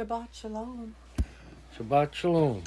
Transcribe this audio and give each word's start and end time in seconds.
Shabbat 0.00 0.28
Shalom. 0.32 0.94
Shabbat 1.76 2.14
Shalom. 2.14 2.64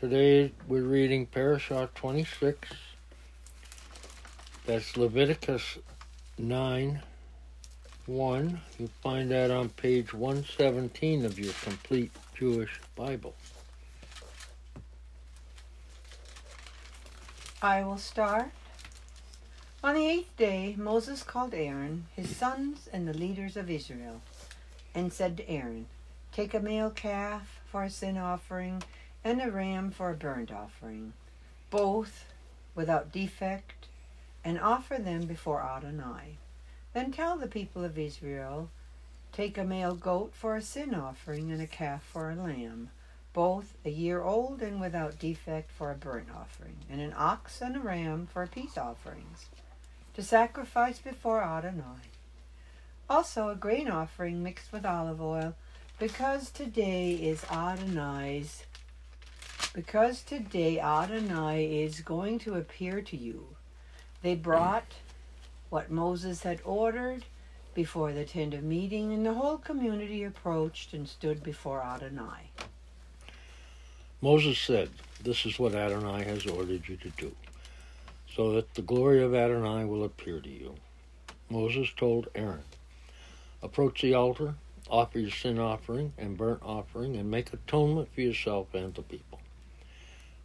Today 0.00 0.52
we're 0.66 0.84
reading 0.84 1.26
Parashah 1.26 1.92
26. 1.92 2.66
That's 4.64 4.96
Leviticus 4.96 5.76
9 6.38 7.02
1. 8.06 8.60
You 8.78 8.88
find 9.02 9.30
that 9.32 9.50
on 9.50 9.68
page 9.68 10.14
117 10.14 11.26
of 11.26 11.38
your 11.38 11.52
complete 11.62 12.10
Jewish 12.34 12.80
Bible. 12.96 13.34
I 17.60 17.84
will 17.84 17.98
start. 17.98 18.50
On 19.82 19.94
the 19.94 20.06
eighth 20.06 20.34
day, 20.38 20.74
Moses 20.78 21.22
called 21.22 21.52
Aaron, 21.52 22.06
his 22.16 22.34
sons, 22.34 22.88
and 22.90 23.06
the 23.06 23.12
leaders 23.12 23.58
of 23.58 23.68
Israel, 23.68 24.22
and 24.94 25.12
said 25.12 25.36
to 25.36 25.50
Aaron, 25.50 25.84
Take 26.34 26.52
a 26.52 26.58
male 26.58 26.90
calf 26.90 27.60
for 27.64 27.84
a 27.84 27.90
sin 27.90 28.18
offering 28.18 28.82
and 29.22 29.40
a 29.40 29.52
ram 29.52 29.92
for 29.92 30.10
a 30.10 30.14
burnt 30.14 30.50
offering, 30.50 31.12
both 31.70 32.24
without 32.74 33.12
defect, 33.12 33.86
and 34.44 34.58
offer 34.58 34.96
them 34.96 35.26
before 35.26 35.62
Adonai. 35.62 36.38
Then 36.92 37.12
tell 37.12 37.36
the 37.36 37.46
people 37.46 37.84
of 37.84 37.96
Israel, 37.96 38.68
Take 39.30 39.56
a 39.56 39.62
male 39.62 39.94
goat 39.94 40.32
for 40.34 40.56
a 40.56 40.62
sin 40.62 40.92
offering 40.92 41.52
and 41.52 41.62
a 41.62 41.68
calf 41.68 42.02
for 42.02 42.32
a 42.32 42.34
lamb, 42.34 42.90
both 43.32 43.76
a 43.84 43.90
year 43.90 44.20
old 44.20 44.60
and 44.60 44.80
without 44.80 45.20
defect 45.20 45.70
for 45.70 45.92
a 45.92 45.94
burnt 45.94 46.30
offering, 46.34 46.78
and 46.90 47.00
an 47.00 47.14
ox 47.16 47.60
and 47.62 47.76
a 47.76 47.80
ram 47.80 48.26
for 48.26 48.44
peace 48.48 48.76
offerings, 48.76 49.46
to 50.14 50.22
sacrifice 50.22 50.98
before 50.98 51.44
Adonai. 51.44 52.10
Also 53.08 53.50
a 53.50 53.54
grain 53.54 53.88
offering 53.88 54.42
mixed 54.42 54.72
with 54.72 54.84
olive 54.84 55.22
oil 55.22 55.54
because 55.98 56.50
today 56.50 57.12
is 57.12 57.44
Adonai's, 57.50 58.64
because 59.72 60.22
today 60.22 60.80
Adonai 60.80 61.82
is 61.82 62.00
going 62.00 62.38
to 62.40 62.54
appear 62.54 63.00
to 63.00 63.16
you, 63.16 63.46
they 64.22 64.34
brought 64.34 64.94
what 65.70 65.90
Moses 65.90 66.42
had 66.42 66.60
ordered 66.64 67.24
before 67.74 68.12
the 68.12 68.24
tent 68.24 68.54
of 68.54 68.62
meeting, 68.62 69.12
and 69.12 69.24
the 69.24 69.34
whole 69.34 69.58
community 69.58 70.24
approached 70.24 70.92
and 70.94 71.08
stood 71.08 71.42
before 71.42 71.82
Adonai. 71.82 72.50
Moses 74.20 74.58
said, 74.58 74.90
This 75.22 75.44
is 75.44 75.58
what 75.58 75.74
Adonai 75.74 76.24
has 76.24 76.46
ordered 76.46 76.88
you 76.88 76.96
to 76.96 77.10
do, 77.10 77.34
so 78.32 78.52
that 78.52 78.74
the 78.74 78.82
glory 78.82 79.22
of 79.22 79.34
Adonai 79.34 79.84
will 79.84 80.04
appear 80.04 80.40
to 80.40 80.48
you. 80.48 80.74
Moses 81.50 81.88
told 81.96 82.28
Aaron, 82.34 82.62
Approach 83.62 84.02
the 84.02 84.14
altar 84.14 84.54
offer 84.90 85.18
your 85.18 85.30
sin 85.30 85.58
offering 85.58 86.12
and 86.18 86.36
burnt 86.36 86.62
offering, 86.62 87.16
and 87.16 87.30
make 87.30 87.52
atonement 87.52 88.08
for 88.14 88.20
yourself 88.20 88.74
and 88.74 88.94
the 88.94 89.02
people. 89.02 89.40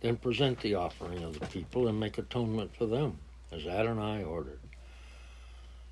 Then 0.01 0.15
present 0.15 0.61
the 0.61 0.75
offering 0.75 1.23
of 1.23 1.39
the 1.39 1.45
people 1.47 1.87
and 1.87 1.99
make 1.99 2.17
atonement 2.17 2.75
for 2.75 2.85
them, 2.85 3.19
as 3.51 3.67
Adonai 3.67 4.23
ordered. 4.23 4.59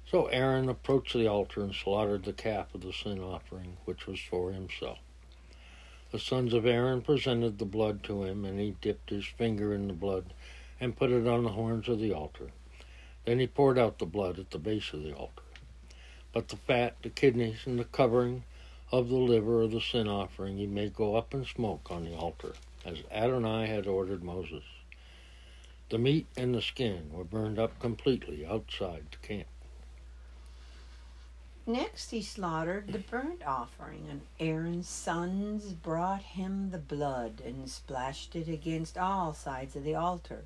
So 0.09 0.27
Aaron 0.27 0.69
approached 0.69 1.13
the 1.13 1.27
altar 1.27 1.61
and 1.61 1.75
slaughtered 1.75 2.23
the 2.23 2.31
calf 2.31 2.73
of 2.73 2.81
the 2.81 2.93
sin 2.93 3.19
offering, 3.19 3.77
which 3.83 4.07
was 4.07 4.19
for 4.19 4.53
himself. 4.53 4.99
The 6.11 6.19
sons 6.19 6.53
of 6.53 6.65
Aaron 6.65 7.01
presented 7.01 7.57
the 7.57 7.65
blood 7.65 8.03
to 8.03 8.23
him, 8.23 8.45
and 8.45 8.59
he 8.59 8.77
dipped 8.81 9.09
his 9.09 9.25
finger 9.25 9.73
in 9.73 9.87
the 9.87 9.93
blood 9.93 10.33
and 10.79 10.95
put 10.95 11.11
it 11.11 11.27
on 11.27 11.43
the 11.43 11.49
horns 11.49 11.89
of 11.89 11.99
the 11.99 12.13
altar. 12.13 12.51
Then 13.25 13.39
he 13.39 13.47
poured 13.47 13.77
out 13.77 13.99
the 13.99 14.05
blood 14.05 14.39
at 14.39 14.51
the 14.51 14.59
base 14.59 14.93
of 14.93 15.03
the 15.03 15.13
altar 15.13 15.43
but 16.33 16.49
the 16.49 16.57
fat, 16.57 16.95
the 17.01 17.09
kidneys, 17.09 17.65
and 17.65 17.79
the 17.79 17.85
covering 17.85 18.43
of 18.91 19.09
the 19.09 19.15
liver 19.15 19.61
of 19.61 19.71
the 19.71 19.81
sin 19.81 20.07
offering 20.07 20.57
he 20.57 20.67
made 20.67 20.93
go 20.93 21.15
up 21.15 21.33
in 21.33 21.45
smoke 21.45 21.89
on 21.89 22.05
the 22.05 22.15
altar, 22.15 22.53
as 22.85 22.99
Adonai 23.11 23.67
had 23.67 23.87
ordered 23.87 24.23
Moses. 24.23 24.63
The 25.89 25.97
meat 25.97 26.27
and 26.35 26.53
the 26.53 26.61
skin 26.61 27.11
were 27.11 27.23
burned 27.23 27.57
up 27.57 27.79
completely 27.79 28.45
outside 28.45 29.05
the 29.11 29.27
camp. 29.27 29.47
Next 31.65 32.11
he 32.11 32.21
slaughtered 32.21 32.93
the 32.93 32.99
burnt 32.99 33.45
offering, 33.45 34.07
and 34.09 34.21
Aaron's 34.39 34.87
sons 34.87 35.73
brought 35.73 36.21
him 36.21 36.71
the 36.71 36.77
blood 36.77 37.41
and 37.45 37.69
splashed 37.69 38.35
it 38.37 38.47
against 38.47 38.97
all 38.97 39.33
sides 39.33 39.75
of 39.75 39.83
the 39.83 39.95
altar. 39.95 40.45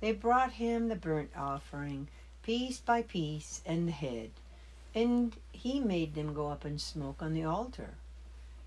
They 0.00 0.12
brought 0.12 0.52
him 0.52 0.88
the 0.88 0.96
burnt 0.96 1.30
offering, 1.36 2.08
piece 2.42 2.80
by 2.80 3.02
piece, 3.02 3.60
and 3.66 3.88
the 3.88 3.92
head 3.92 4.30
and 4.96 5.36
he 5.52 5.78
made 5.78 6.14
them 6.14 6.32
go 6.32 6.48
up 6.48 6.64
and 6.64 6.80
smoke 6.80 7.20
on 7.20 7.34
the 7.34 7.44
altar. 7.44 7.90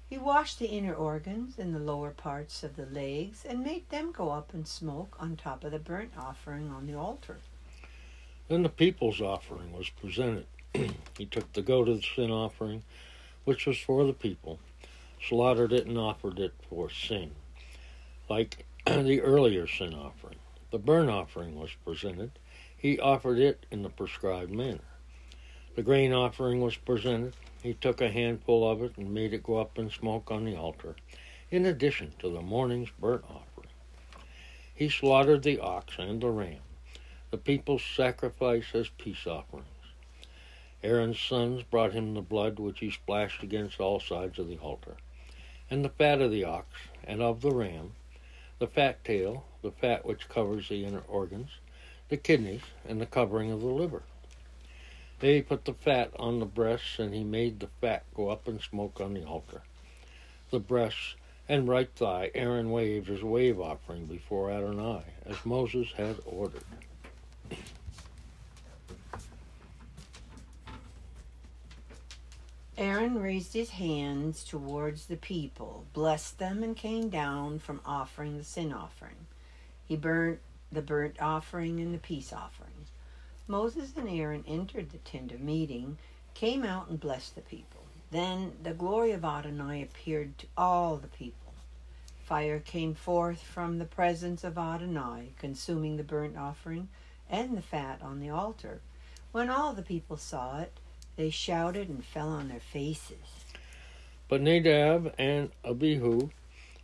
He 0.08 0.18
washed 0.20 0.60
the 0.60 0.68
inner 0.68 0.94
organs 0.94 1.58
and 1.58 1.74
the 1.74 1.80
lower 1.80 2.12
parts 2.12 2.64
of 2.64 2.76
the 2.76 2.86
legs 2.86 3.44
and 3.44 3.64
made 3.64 3.90
them 3.90 4.12
go 4.12 4.30
up 4.30 4.54
and 4.54 4.68
smoke 4.68 5.16
on 5.20 5.36
top 5.36 5.64
of 5.64 5.72
the 5.72 5.80
burnt 5.80 6.12
offering 6.16 6.70
on 6.70 6.86
the 6.86 6.94
altar. 6.94 7.38
Then 8.48 8.62
the 8.62 8.70
people's 8.70 9.22
offering 9.22 9.74
was 9.74 9.90
presented. 9.90 10.46
he 11.18 11.26
took 11.26 11.52
the 11.54 11.64
goat 11.64 11.90
of 11.90 11.98
the 11.98 12.08
sin 12.16 12.30
offering, 12.30 12.84
which 13.46 13.66
was 13.66 13.80
for 13.80 14.06
the 14.06 14.14
people, 14.14 14.60
slaughtered 15.28 15.74
it, 15.74 15.88
and 15.88 15.98
offered 15.98 16.38
it 16.38 16.54
for 16.70 16.92
sin, 16.92 17.32
like 18.30 18.66
the 18.86 19.22
earlier 19.22 19.66
sin 19.66 19.96
offering. 19.96 20.38
The 20.70 20.78
burnt 20.78 21.10
offering 21.10 21.60
was 21.60 21.72
presented. 21.84 22.32
He 22.78 23.00
offered 23.00 23.40
it 23.40 23.66
in 23.72 23.82
the 23.82 23.90
prescribed 23.90 24.52
manner. 24.52 24.89
The 25.76 25.84
grain 25.84 26.14
offering 26.14 26.62
was 26.62 26.78
presented. 26.78 27.34
He 27.62 27.74
took 27.74 28.02
a 28.02 28.10
handful 28.10 28.70
of 28.70 28.82
it 28.82 28.98
and 28.98 29.14
made 29.14 29.34
it 29.34 29.44
go 29.44 29.58
up 29.58 29.78
in 29.78 29.90
smoke 29.90 30.32
on 30.32 30.46
the 30.46 30.56
altar, 30.56 30.96
in 31.52 31.66
addition 31.66 32.14
to 32.20 32.30
the 32.30 32.42
morning's 32.42 32.90
burnt 33.00 33.24
offering. 33.26 33.70
He 34.74 34.90
slaughtered 34.90 35.44
the 35.44 35.60
ox 35.60 35.96
and 36.00 36.22
the 36.22 36.30
ram, 36.30 36.62
the 37.32 37.38
people's 37.38 37.84
sacrifice 37.84 38.74
as 38.74 38.90
peace 38.98 39.28
offerings. 39.28 39.68
Aaron's 40.82 41.20
sons 41.20 41.64
brought 41.64 41.92
him 41.94 42.14
the 42.14 42.22
blood 42.22 42.60
which 42.60 42.80
he 42.80 42.90
splashed 42.90 43.44
against 43.44 43.80
all 43.80 44.00
sides 44.00 44.40
of 44.40 44.48
the 44.48 44.58
altar, 44.58 44.96
and 45.70 45.84
the 45.84 45.90
fat 45.90 46.22
of 46.22 46.32
the 46.32 46.46
ox 46.46 46.68
and 47.04 47.22
of 47.22 47.42
the 47.42 47.52
ram, 47.52 47.94
the 48.60 48.68
fat 48.68 49.04
tail, 49.04 49.46
the 49.62 49.72
fat 49.72 50.06
which 50.06 50.30
covers 50.30 50.70
the 50.70 50.86
inner 50.86 51.04
organs, 51.08 51.52
the 52.08 52.18
kidneys, 52.18 52.64
and 52.88 53.02
the 53.02 53.06
covering 53.06 53.52
of 53.52 53.60
the 53.60 53.68
liver. 53.68 54.04
Then 55.20 55.34
he 55.34 55.42
put 55.42 55.66
the 55.66 55.74
fat 55.74 56.12
on 56.18 56.40
the 56.40 56.46
breasts, 56.46 56.98
and 56.98 57.14
he 57.14 57.24
made 57.24 57.60
the 57.60 57.68
fat 57.82 58.04
go 58.16 58.30
up 58.30 58.48
in 58.48 58.60
smoke 58.60 59.02
on 59.02 59.14
the 59.14 59.26
altar. 59.26 59.62
The 60.50 60.60
breasts 60.60 61.16
and 61.48 61.68
right 61.68 61.90
thigh 61.94 62.32
Aaron 62.34 62.72
waved 62.72 63.10
as 63.10 63.22
wave 63.22 63.60
offering 63.60 64.06
before 64.06 64.50
Adonai, 64.50 65.04
as 65.26 65.46
Moses 65.46 65.92
had 65.98 66.18
ordered. 66.26 66.64
Aaron 72.78 73.22
raised 73.22 73.52
his 73.52 73.72
hands 73.72 74.46
towards 74.46 75.08
the 75.08 75.18
people, 75.18 75.86
blessed 75.92 76.40
them, 76.40 76.64
and 76.64 76.78
came 76.78 77.10
down 77.10 77.60
from 77.60 77.82
offering 77.86 78.38
the 78.38 78.44
sin 78.46 78.72
offering. 78.72 79.28
He 79.86 79.98
burnt 79.98 80.40
the 80.72 80.82
burnt 80.82 81.22
offering 81.22 81.82
and 81.82 81.94
the 81.94 81.98
peace 81.98 82.32
offering. 82.32 82.79
Moses 83.50 83.94
and 83.98 84.08
Aaron 84.08 84.44
entered 84.48 84.92
the 84.92 85.00
tent 85.00 85.32
of 85.32 85.42
meeting, 85.42 85.98
came 86.36 86.64
out 86.64 86.88
and 86.88 87.00
blessed 87.00 87.34
the 87.34 87.42
people. 87.42 87.82
Then 88.12 88.52
the 88.62 88.76
glory 88.76 89.12
of 89.12 89.26
Adonai 89.26 89.82
appeared 89.82 90.38
to 90.38 90.46
all 90.56 90.98
the 90.98 91.08
people. 91.08 91.56
Fire 92.24 92.60
came 92.60 92.94
forth 92.94 93.42
from 93.42 93.80
the 93.80 93.86
presence 93.86 94.44
of 94.44 94.60
Adonai, 94.60 95.30
consuming 95.40 95.98
the 95.98 96.04
burnt 96.04 96.38
offering 96.38 96.90
and 97.28 97.58
the 97.58 97.64
fat 97.64 98.04
on 98.04 98.20
the 98.20 98.30
altar. 98.30 98.82
When 99.32 99.50
all 99.50 99.74
the 99.74 99.82
people 99.82 100.18
saw 100.18 100.60
it, 100.60 100.80
they 101.16 101.32
shouted 101.32 101.90
and 101.90 102.06
fell 102.06 102.30
on 102.30 102.50
their 102.50 102.60
faces. 102.60 103.46
But 104.28 104.42
Nadab 104.42 105.16
and 105.18 105.50
Abihu, 105.66 106.30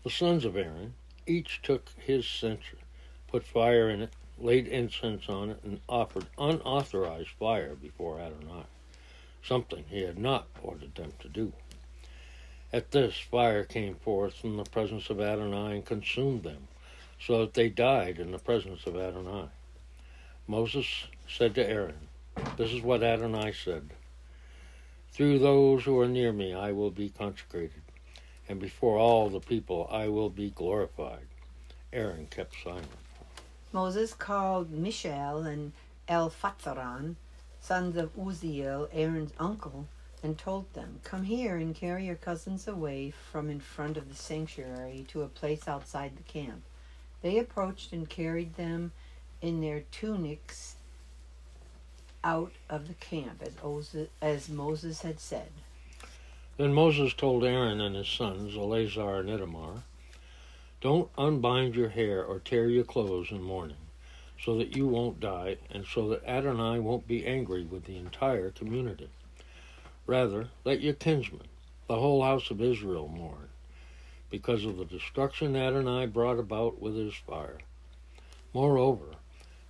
the 0.03 0.09
sons 0.09 0.43
of 0.43 0.57
Aaron, 0.57 0.95
each 1.27 1.61
took 1.61 1.89
his 1.99 2.27
censer, 2.27 2.79
put 3.27 3.43
fire 3.43 3.87
in 3.87 4.01
it, 4.01 4.13
laid 4.37 4.67
incense 4.67 5.29
on 5.29 5.49
it, 5.51 5.59
and 5.63 5.79
offered 5.87 6.25
unauthorized 6.37 7.29
fire 7.29 7.75
before 7.75 8.19
Adonai, 8.19 8.63
something 9.43 9.85
he 9.89 10.01
had 10.01 10.17
not 10.17 10.47
ordered 10.61 10.95
them 10.95 11.13
to 11.19 11.29
do. 11.29 11.53
At 12.73 12.91
this, 12.91 13.17
fire 13.17 13.63
came 13.63 13.95
forth 13.95 14.35
from 14.35 14.57
the 14.57 14.65
presence 14.65 15.09
of 15.09 15.21
Adonai 15.21 15.75
and 15.75 15.85
consumed 15.85 16.43
them, 16.43 16.67
so 17.19 17.39
that 17.39 17.53
they 17.53 17.69
died 17.69 18.19
in 18.19 18.31
the 18.31 18.39
presence 18.39 18.85
of 18.85 18.97
Adonai. 18.97 19.47
Moses 20.47 21.05
said 21.27 21.55
to 21.55 21.67
Aaron, 21.67 22.09
This 22.57 22.73
is 22.73 22.81
what 22.81 23.03
Adonai 23.03 23.53
said 23.53 23.91
Through 25.11 25.39
those 25.39 25.85
who 25.85 25.97
are 25.99 26.07
near 26.07 26.33
me 26.33 26.53
I 26.53 26.71
will 26.71 26.91
be 26.91 27.09
consecrated, 27.09 27.81
and 28.49 28.59
before 28.59 28.97
all 28.97 29.29
the 29.29 29.39
people 29.39 29.87
I 29.89 30.09
will 30.09 30.29
be 30.29 30.49
glorified. 30.49 31.27
Aaron 31.93 32.27
kept 32.27 32.55
silent. 32.61 33.04
Moses 33.75 34.13
called 34.13 34.71
Mishael 34.71 35.39
and 35.39 35.73
Elphazaran, 36.07 37.17
sons 37.59 37.97
of 37.97 38.15
Uziel, 38.15 38.87
Aaron's 38.93 39.33
uncle, 39.37 39.89
and 40.23 40.37
told 40.37 40.73
them, 40.73 41.01
Come 41.03 41.23
here 41.23 41.57
and 41.57 41.75
carry 41.75 42.05
your 42.05 42.15
cousins 42.15 42.69
away 42.69 43.11
from 43.11 43.49
in 43.49 43.59
front 43.59 43.97
of 43.97 44.07
the 44.07 44.15
sanctuary 44.15 45.03
to 45.09 45.23
a 45.23 45.27
place 45.27 45.67
outside 45.67 46.15
the 46.15 46.23
camp. 46.23 46.63
They 47.21 47.37
approached 47.37 47.91
and 47.91 48.09
carried 48.09 48.55
them 48.55 48.93
in 49.41 49.59
their 49.59 49.81
tunics 49.91 50.77
out 52.23 52.53
of 52.69 52.87
the 52.87 52.93
camp, 52.93 53.43
as, 53.43 54.07
as 54.21 54.47
Moses 54.47 55.01
had 55.01 55.19
said. 55.19 55.49
Then 56.55 56.73
Moses 56.73 57.13
told 57.13 57.43
Aaron 57.43 57.81
and 57.81 57.97
his 57.97 58.07
sons, 58.07 58.55
Eleazar 58.55 59.17
and 59.17 59.29
Ithamar, 59.29 59.83
Don't 60.85 61.09
unbind 61.17 61.73
your 61.73 61.89
hair 61.89 62.23
or 62.23 62.37
tear 62.37 62.69
your 62.69 62.83
clothes 62.83 63.31
in 63.31 63.41
mourning, 63.41 63.87
so 64.39 64.55
that 64.59 64.75
you 64.75 64.85
won't 64.85 65.19
die, 65.19 65.57
and 65.71 65.83
so 65.83 66.09
that 66.09 66.23
Adonai 66.23 66.77
won't 66.79 67.07
be 67.07 67.25
angry 67.25 67.63
with 67.63 67.85
the 67.85 67.97
entire 67.97 68.51
community. 68.51 69.09
Rather, 70.05 70.49
let 70.63 70.81
your 70.81 70.93
kinsmen, 70.93 71.47
the 71.87 71.97
whole 71.97 72.21
house 72.21 72.51
of 72.51 72.61
Israel, 72.61 73.07
mourn, 73.07 73.49
because 74.29 74.63
of 74.63 74.77
the 74.77 74.85
destruction 74.85 75.55
Adonai 75.55 76.05
brought 76.05 76.37
about 76.37 76.79
with 76.79 76.95
his 76.95 77.15
fire. 77.15 77.57
Moreover, 78.53 79.15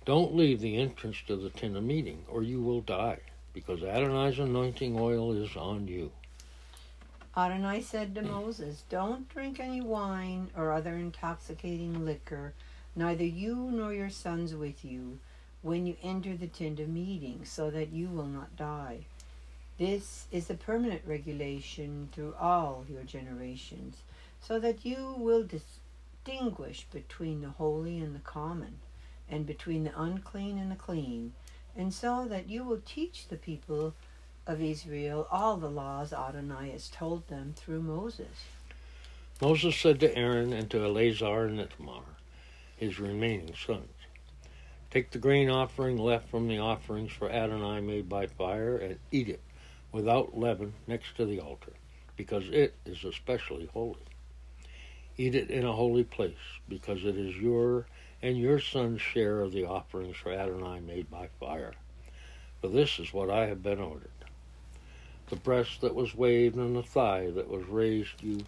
don't 0.04 0.36
leave 0.36 0.60
the 0.60 0.76
entrance 0.76 1.22
to 1.28 1.36
the 1.36 1.48
tent 1.48 1.78
of 1.78 1.82
meeting, 1.82 2.26
or 2.28 2.42
you 2.42 2.60
will 2.60 2.82
die, 2.82 3.20
because 3.54 3.82
Adonai's 3.82 4.38
anointing 4.38 5.00
oil 5.00 5.32
is 5.32 5.56
on 5.56 5.88
you. 5.88 6.12
Adonai 7.38 7.82
said 7.82 8.14
to 8.14 8.22
Moses, 8.22 8.84
Don't 8.88 9.28
drink 9.28 9.60
any 9.60 9.82
wine 9.82 10.50
or 10.56 10.72
other 10.72 10.94
intoxicating 10.94 12.06
liquor, 12.06 12.54
neither 12.94 13.26
you 13.26 13.54
nor 13.54 13.92
your 13.92 14.08
sons 14.08 14.54
with 14.54 14.86
you, 14.86 15.18
when 15.60 15.86
you 15.86 15.96
enter 16.02 16.34
the 16.34 16.46
tent 16.46 16.80
of 16.80 16.88
meeting, 16.88 17.44
so 17.44 17.70
that 17.70 17.92
you 17.92 18.08
will 18.08 18.26
not 18.26 18.56
die. 18.56 19.00
This 19.76 20.26
is 20.32 20.48
a 20.48 20.54
permanent 20.54 21.02
regulation 21.04 22.08
through 22.10 22.34
all 22.40 22.86
your 22.88 23.02
generations, 23.02 23.98
so 24.40 24.58
that 24.58 24.86
you 24.86 25.14
will 25.18 25.44
distinguish 25.44 26.86
between 26.90 27.42
the 27.42 27.50
holy 27.50 27.98
and 27.98 28.14
the 28.14 28.20
common 28.20 28.78
and 29.28 29.44
between 29.44 29.84
the 29.84 30.00
unclean 30.00 30.56
and 30.56 30.70
the 30.70 30.76
clean, 30.76 31.34
and 31.76 31.92
so 31.92 32.26
that 32.28 32.48
you 32.48 32.64
will 32.64 32.80
teach 32.86 33.28
the 33.28 33.36
people 33.36 33.92
of 34.46 34.62
Israel 34.62 35.26
all 35.30 35.56
the 35.56 35.70
laws 35.70 36.12
Adonai 36.12 36.70
has 36.70 36.88
told 36.88 37.26
them 37.28 37.52
through 37.56 37.82
Moses. 37.82 38.44
Moses 39.40 39.76
said 39.76 40.00
to 40.00 40.16
Aaron 40.16 40.52
and 40.52 40.70
to 40.70 40.82
Eleazar 40.82 41.46
and 41.46 41.60
Ithamar, 41.60 42.02
his 42.76 42.98
remaining 42.98 43.54
sons, 43.54 43.90
Take 44.90 45.10
the 45.10 45.18
grain 45.18 45.50
offering 45.50 45.98
left 45.98 46.30
from 46.30 46.48
the 46.48 46.58
offerings 46.58 47.12
for 47.12 47.30
Adonai 47.30 47.80
made 47.80 48.08
by 48.08 48.26
fire 48.26 48.76
and 48.78 48.98
eat 49.10 49.28
it 49.28 49.42
without 49.92 50.38
leaven 50.38 50.72
next 50.86 51.16
to 51.16 51.26
the 51.26 51.40
altar, 51.40 51.72
because 52.16 52.44
it 52.48 52.74
is 52.86 53.04
especially 53.04 53.68
holy. 53.72 53.96
Eat 55.18 55.34
it 55.34 55.50
in 55.50 55.64
a 55.64 55.72
holy 55.72 56.04
place, 56.04 56.34
because 56.68 57.04
it 57.04 57.16
is 57.16 57.36
your 57.36 57.86
and 58.22 58.38
your 58.38 58.58
son's 58.58 59.00
share 59.00 59.40
of 59.40 59.52
the 59.52 59.64
offerings 59.64 60.16
for 60.16 60.32
Adonai 60.32 60.80
made 60.80 61.10
by 61.10 61.28
fire. 61.38 61.74
For 62.60 62.68
this 62.68 62.98
is 62.98 63.12
what 63.12 63.30
I 63.30 63.46
have 63.46 63.62
been 63.62 63.80
ordered. 63.80 64.10
The 65.28 65.36
breast 65.36 65.80
that 65.80 65.96
was 65.96 66.14
waved 66.14 66.54
and 66.54 66.76
the 66.76 66.84
thigh 66.84 67.30
that 67.32 67.48
was 67.48 67.66
raised 67.66 68.22
you 68.22 68.46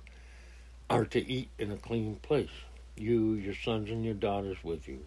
are 0.88 1.04
to 1.06 1.28
eat 1.28 1.48
in 1.58 1.72
a 1.72 1.76
clean 1.76 2.16
place, 2.16 2.50
you, 2.96 3.32
your 3.32 3.54
sons, 3.54 3.90
and 3.90 4.04
your 4.04 4.14
daughters 4.14 4.58
with 4.62 4.86
you. 4.86 5.04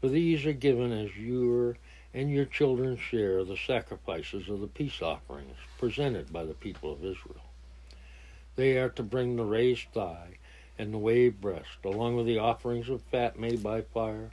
For 0.00 0.08
these 0.08 0.46
are 0.46 0.54
given 0.54 0.90
as 0.92 1.14
your 1.14 1.76
and 2.14 2.30
your 2.30 2.46
children's 2.46 3.00
share 3.00 3.38
of 3.38 3.48
the 3.48 3.56
sacrifices 3.56 4.48
of 4.48 4.60
the 4.60 4.66
peace 4.66 5.02
offerings 5.02 5.56
presented 5.76 6.32
by 6.32 6.44
the 6.44 6.54
people 6.54 6.90
of 6.90 7.04
Israel. 7.04 7.44
They 8.56 8.78
are 8.78 8.88
to 8.90 9.02
bring 9.02 9.36
the 9.36 9.44
raised 9.44 9.92
thigh 9.92 10.38
and 10.78 10.94
the 10.94 10.98
waved 10.98 11.40
breast, 11.40 11.84
along 11.84 12.16
with 12.16 12.24
the 12.24 12.38
offerings 12.38 12.88
of 12.88 13.02
fat 13.02 13.38
made 13.38 13.62
by 13.62 13.82
fire, 13.82 14.30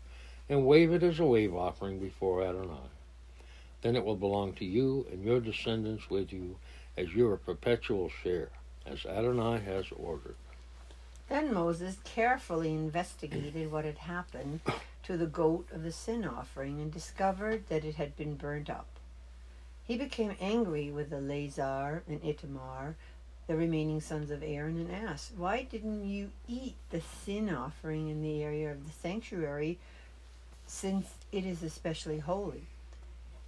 and 0.48 0.66
wave 0.66 0.94
it 0.94 1.04
as 1.04 1.20
a 1.20 1.26
wave 1.26 1.54
offering 1.54 2.00
before 2.00 2.44
Adonai. 2.44 2.95
Then 3.86 3.96
it 3.96 4.04
will 4.04 4.16
belong 4.16 4.54
to 4.54 4.66
you 4.66 5.06
and 5.12 5.24
your 5.24 5.40
descendants 5.40 6.10
with 6.10 6.34
you 6.34 6.56
as 6.98 7.14
your 7.14 7.38
perpetual 7.38 8.10
share, 8.10 8.50
as 8.84 9.06
Adonai 9.06 9.60
has 9.60 9.86
ordered. 9.96 10.38
Then 11.30 11.54
Moses 11.54 11.98
carefully 12.04 12.72
investigated 12.72 13.72
what 13.72 13.86
had 13.86 14.00
happened 14.00 14.62
to 15.04 15.18
the 15.18 15.28
goat 15.28 15.68
of 15.72 15.84
the 15.84 15.92
sin 15.92 16.26
offering 16.26 16.82
and 16.82 16.92
discovered 16.92 17.70
that 17.70 17.86
it 17.86 17.94
had 17.94 18.18
been 18.18 18.34
burnt 18.34 18.72
up. 18.72 18.88
He 19.84 20.00
became 20.00 20.36
angry 20.42 20.90
with 20.90 21.14
Eleazar 21.14 22.02
and 22.08 22.26
Ithamar, 22.26 22.96
the 23.46 23.56
remaining 23.56 24.02
sons 24.02 24.32
of 24.32 24.42
Aaron 24.42 24.80
and 24.80 24.92
asked, 24.92 25.34
Why 25.38 25.62
didn't 25.62 26.08
you 26.08 26.32
eat 26.48 26.74
the 26.90 27.02
sin 27.02 27.54
offering 27.54 28.10
in 28.10 28.24
the 28.24 28.42
area 28.42 28.72
of 28.72 28.88
the 28.88 28.94
sanctuary 28.94 29.78
since 30.66 31.06
it 31.32 31.46
is 31.46 31.62
especially 31.62 32.18
holy? 32.18 32.64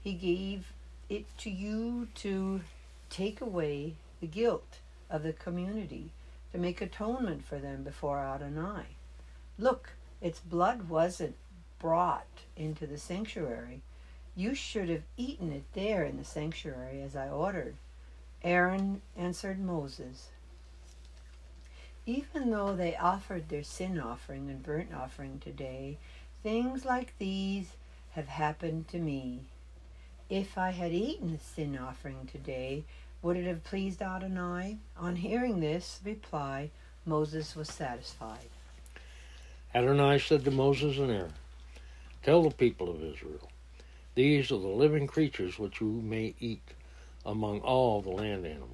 He 0.07 0.13
gave 0.13 0.71
it 1.09 1.25
to 1.39 1.49
you 1.49 2.07
to 2.15 2.61
take 3.09 3.41
away 3.41 3.95
the 4.21 4.27
guilt 4.27 4.79
of 5.09 5.21
the 5.21 5.33
community, 5.33 6.11
to 6.53 6.57
make 6.57 6.79
atonement 6.79 7.43
for 7.43 7.59
them 7.59 7.83
before 7.83 8.19
Adonai. 8.19 8.85
Look, 9.59 9.89
its 10.21 10.39
blood 10.39 10.87
wasn't 10.87 11.35
brought 11.77 12.45
into 12.55 12.87
the 12.87 12.97
sanctuary. 12.97 13.81
You 14.33 14.55
should 14.55 14.87
have 14.87 15.03
eaten 15.17 15.51
it 15.51 15.65
there 15.73 16.05
in 16.05 16.15
the 16.15 16.23
sanctuary 16.23 17.01
as 17.01 17.13
I 17.13 17.27
ordered. 17.27 17.75
Aaron 18.45 19.01
answered 19.17 19.59
Moses, 19.59 20.29
Even 22.05 22.49
though 22.49 22.73
they 22.73 22.95
offered 22.95 23.49
their 23.49 23.61
sin 23.61 23.99
offering 23.99 24.49
and 24.49 24.63
burnt 24.63 24.93
offering 24.93 25.41
today, 25.43 25.97
things 26.43 26.85
like 26.85 27.17
these 27.17 27.75
have 28.11 28.29
happened 28.29 28.87
to 28.87 28.99
me. 28.99 29.41
If 30.29 30.57
I 30.57 30.71
had 30.71 30.91
eaten 30.91 31.31
the 31.31 31.37
sin 31.37 31.77
offering 31.77 32.27
today, 32.29 32.83
would 33.21 33.37
it 33.37 33.45
have 33.45 33.63
pleased 33.63 34.01
Adonai? 34.01 34.77
On 34.97 35.15
hearing 35.15 35.61
this 35.61 36.01
reply, 36.03 36.69
Moses 37.05 37.55
was 37.55 37.69
satisfied. 37.69 38.49
Adonai 39.73 40.19
said 40.19 40.43
to 40.43 40.51
Moses 40.51 40.97
and 40.97 41.11
Aaron, 41.11 41.33
Tell 42.23 42.43
the 42.43 42.49
people 42.49 42.89
of 42.89 43.01
Israel, 43.01 43.49
these 44.15 44.51
are 44.51 44.59
the 44.59 44.67
living 44.67 45.07
creatures 45.07 45.57
which 45.57 45.79
you 45.79 45.87
may 45.87 46.35
eat 46.41 46.73
among 47.25 47.61
all 47.61 48.01
the 48.01 48.09
land 48.09 48.45
animals. 48.45 48.73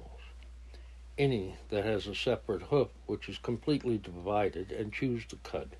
Any 1.16 1.54
that 1.68 1.84
has 1.84 2.08
a 2.08 2.16
separate 2.16 2.62
hoof 2.62 2.88
which 3.06 3.28
is 3.28 3.38
completely 3.38 3.98
divided 3.98 4.72
and 4.72 4.92
chews 4.92 5.24
the 5.28 5.36
cud, 5.36 5.76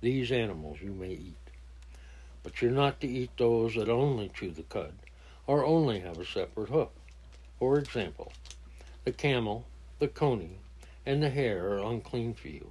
these 0.00 0.32
animals 0.32 0.78
you 0.82 0.92
may 0.92 1.12
eat. 1.12 1.36
But 2.42 2.60
you're 2.60 2.72
not 2.72 3.00
to 3.00 3.06
eat 3.06 3.30
those 3.36 3.76
that 3.76 3.88
only 3.88 4.28
chew 4.34 4.50
the 4.50 4.64
cud, 4.64 4.94
or 5.46 5.64
only 5.64 6.00
have 6.00 6.18
a 6.18 6.24
separate 6.26 6.68
hoof. 6.70 6.88
For 7.58 7.78
example, 7.78 8.32
the 9.04 9.12
camel, 9.12 9.66
the 9.98 10.08
coney, 10.08 10.58
and 11.06 11.22
the 11.22 11.30
hare 11.30 11.68
are 11.72 11.92
unclean 11.92 12.34
for 12.34 12.48
you, 12.48 12.70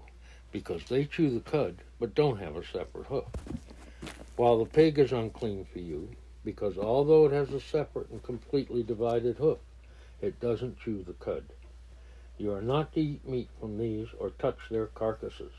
because 0.52 0.84
they 0.86 1.06
chew 1.06 1.30
the 1.30 1.40
cud 1.40 1.78
but 2.00 2.16
don't 2.16 2.40
have 2.40 2.56
a 2.56 2.66
separate 2.66 3.08
hoof. 3.08 3.26
while 4.36 4.58
the 4.58 4.66
pig 4.66 4.98
is 5.00 5.12
unclean 5.12 5.66
for 5.72 5.80
you, 5.80 6.10
because 6.44 6.78
although 6.78 7.26
it 7.26 7.32
has 7.32 7.52
a 7.52 7.60
separate 7.60 8.10
and 8.10 8.24
completely 8.24 8.84
divided 8.84 9.38
hoof, 9.38 9.60
it 10.22 10.40
doesn't 10.40 10.80
chew 10.80 11.04
the 11.04 11.14
cud. 11.14 11.44
You 12.38 12.52
are 12.54 12.62
not 12.62 12.94
to 12.94 13.02
eat 13.02 13.28
meat 13.28 13.50
from 13.60 13.78
these 13.78 14.08
or 14.18 14.32
touch 14.32 14.58
their 14.70 14.88
carcasses. 14.88 15.52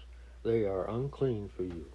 They 0.43 0.65
are 0.65 0.91
unclean 0.91 1.51
for 1.57 1.63
you. 1.63 1.87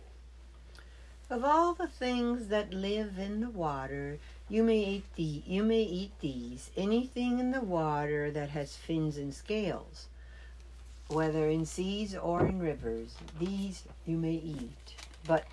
Of 1.32 1.46
all 1.46 1.76
the 1.76 1.88
things 1.88 2.48
that 2.48 2.74
live 2.74 3.20
in 3.20 3.40
the 3.42 3.52
water, 3.52 4.18
you 4.50 4.64
may 4.64 4.80
eat 4.80 5.04
the 5.16 5.44
you 5.46 5.62
may 5.62 5.84
eat 5.84 6.12
these. 6.22 6.72
Anything 6.76 7.38
in 7.38 7.52
the 7.52 7.62
water 7.62 8.32
that 8.32 8.50
has 8.50 8.76
fins 8.76 9.16
and 9.16 9.32
scales, 9.32 10.08
whether 11.08 11.48
in 11.48 11.68
seas 11.68 12.16
or 12.16 12.48
in 12.48 12.58
rivers, 12.58 13.14
these 13.40 13.84
you 14.08 14.18
may 14.18 14.34
eat. 14.34 14.96
But 15.28 15.46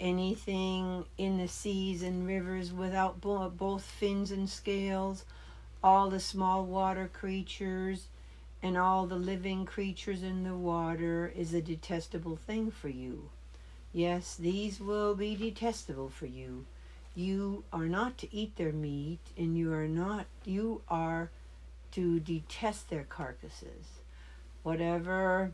anything 0.00 1.04
in 1.16 1.38
the 1.38 1.46
seas 1.46 2.02
and 2.02 2.26
rivers 2.26 2.72
without 2.72 3.20
bo- 3.20 3.48
both 3.48 3.84
fins 3.84 4.32
and 4.32 4.50
scales, 4.50 5.24
all 5.84 6.10
the 6.10 6.18
small 6.18 6.66
water 6.66 7.08
creatures, 7.12 8.08
and 8.60 8.76
all 8.76 9.06
the 9.06 9.14
living 9.14 9.64
creatures 9.64 10.24
in 10.24 10.42
the 10.42 10.56
water 10.56 11.32
is 11.36 11.54
a 11.54 11.62
detestable 11.62 12.34
thing 12.34 12.72
for 12.72 12.88
you. 12.88 13.30
Yes, 13.96 14.34
these 14.34 14.78
will 14.78 15.14
be 15.14 15.34
detestable 15.34 16.10
for 16.10 16.26
you. 16.26 16.66
You 17.14 17.64
are 17.72 17.86
not 17.86 18.18
to 18.18 18.34
eat 18.34 18.56
their 18.56 18.70
meat, 18.70 19.20
and 19.38 19.56
you 19.56 19.72
are 19.72 19.88
not 19.88 20.26
you 20.44 20.82
are 20.86 21.30
to 21.92 22.20
detest 22.20 22.90
their 22.90 23.04
carcasses. 23.04 24.02
Whatever 24.62 25.52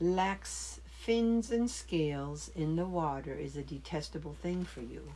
lacks 0.00 0.80
fins 0.98 1.52
and 1.52 1.70
scales 1.70 2.50
in 2.56 2.74
the 2.74 2.86
water 2.86 3.34
is 3.34 3.56
a 3.56 3.62
detestable 3.62 4.34
thing 4.42 4.64
for 4.64 4.80
you. 4.80 5.12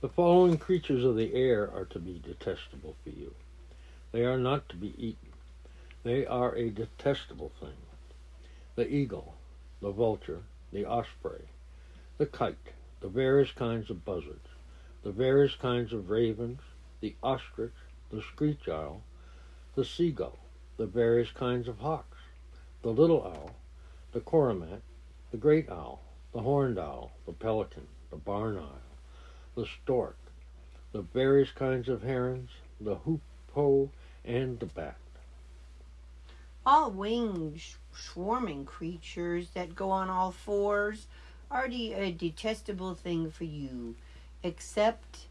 The 0.00 0.08
following 0.08 0.56
creatures 0.56 1.04
of 1.04 1.14
the 1.14 1.34
air 1.34 1.70
are 1.70 1.84
to 1.90 1.98
be 1.98 2.22
detestable 2.24 2.96
for 3.04 3.10
you. 3.10 3.34
They 4.12 4.24
are 4.24 4.38
not 4.38 4.66
to 4.70 4.76
be 4.76 4.94
eaten. 4.96 5.34
They 6.04 6.24
are 6.24 6.56
a 6.56 6.70
detestable 6.70 7.52
thing. 7.60 7.76
The 8.76 8.88
eagle, 8.88 9.34
the 9.82 9.90
vulture, 9.90 10.44
the 10.72 10.84
osprey, 10.84 11.44
the 12.18 12.26
kite, 12.26 12.56
the 13.00 13.08
various 13.08 13.50
kinds 13.52 13.90
of 13.90 14.04
buzzards, 14.04 14.48
the 15.02 15.10
various 15.10 15.54
kinds 15.54 15.92
of 15.92 16.10
ravens, 16.10 16.60
the 17.00 17.14
ostrich, 17.22 17.72
the 18.10 18.22
screech 18.22 18.68
owl, 18.68 19.02
the 19.74 19.84
seagull, 19.84 20.38
the 20.76 20.86
various 20.86 21.30
kinds 21.30 21.68
of 21.68 21.78
hawks, 21.78 22.18
the 22.82 22.90
little 22.90 23.22
owl, 23.22 23.54
the 24.12 24.20
cormorant, 24.20 24.82
the 25.30 25.36
great 25.36 25.68
owl, 25.70 26.00
the 26.32 26.40
horned 26.40 26.78
owl, 26.78 27.12
the 27.26 27.32
pelican, 27.32 27.86
the 28.10 28.16
barn 28.16 28.56
owl, 28.56 28.80
the 29.54 29.66
stork, 29.82 30.16
the 30.92 31.02
various 31.02 31.50
kinds 31.50 31.88
of 31.88 32.02
herons, 32.02 32.50
the 32.80 32.96
hoopoe, 32.96 33.90
and 34.24 34.58
the 34.60 34.66
bat. 34.66 34.96
All 36.64 36.90
winged 36.90 37.60
swarming 37.92 38.64
creatures 38.64 39.50
that 39.54 39.74
go 39.74 39.90
on 39.90 40.08
all 40.08 40.32
fours 40.32 41.06
are 41.50 41.68
de- 41.68 41.94
a 41.94 42.12
detestable 42.12 42.94
thing 42.94 43.30
for 43.30 43.44
you, 43.44 43.94
except 44.42 45.26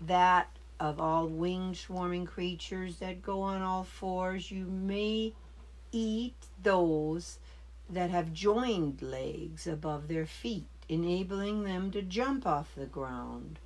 that 0.00 0.48
of 0.78 1.00
all 1.00 1.26
winged 1.26 1.76
swarming 1.76 2.26
creatures 2.26 2.96
that 2.96 3.22
go 3.22 3.40
on 3.40 3.62
all 3.62 3.84
fours, 3.84 4.50
you 4.50 4.66
may 4.66 5.32
eat 5.90 6.34
those 6.62 7.38
that 7.88 8.10
have 8.10 8.32
joined 8.32 9.00
legs 9.00 9.66
above 9.66 10.08
their 10.08 10.26
feet, 10.26 10.66
enabling 10.88 11.62
them 11.62 11.90
to 11.90 12.02
jump 12.02 12.46
off 12.46 12.74
the 12.74 12.86
ground. 12.86 13.58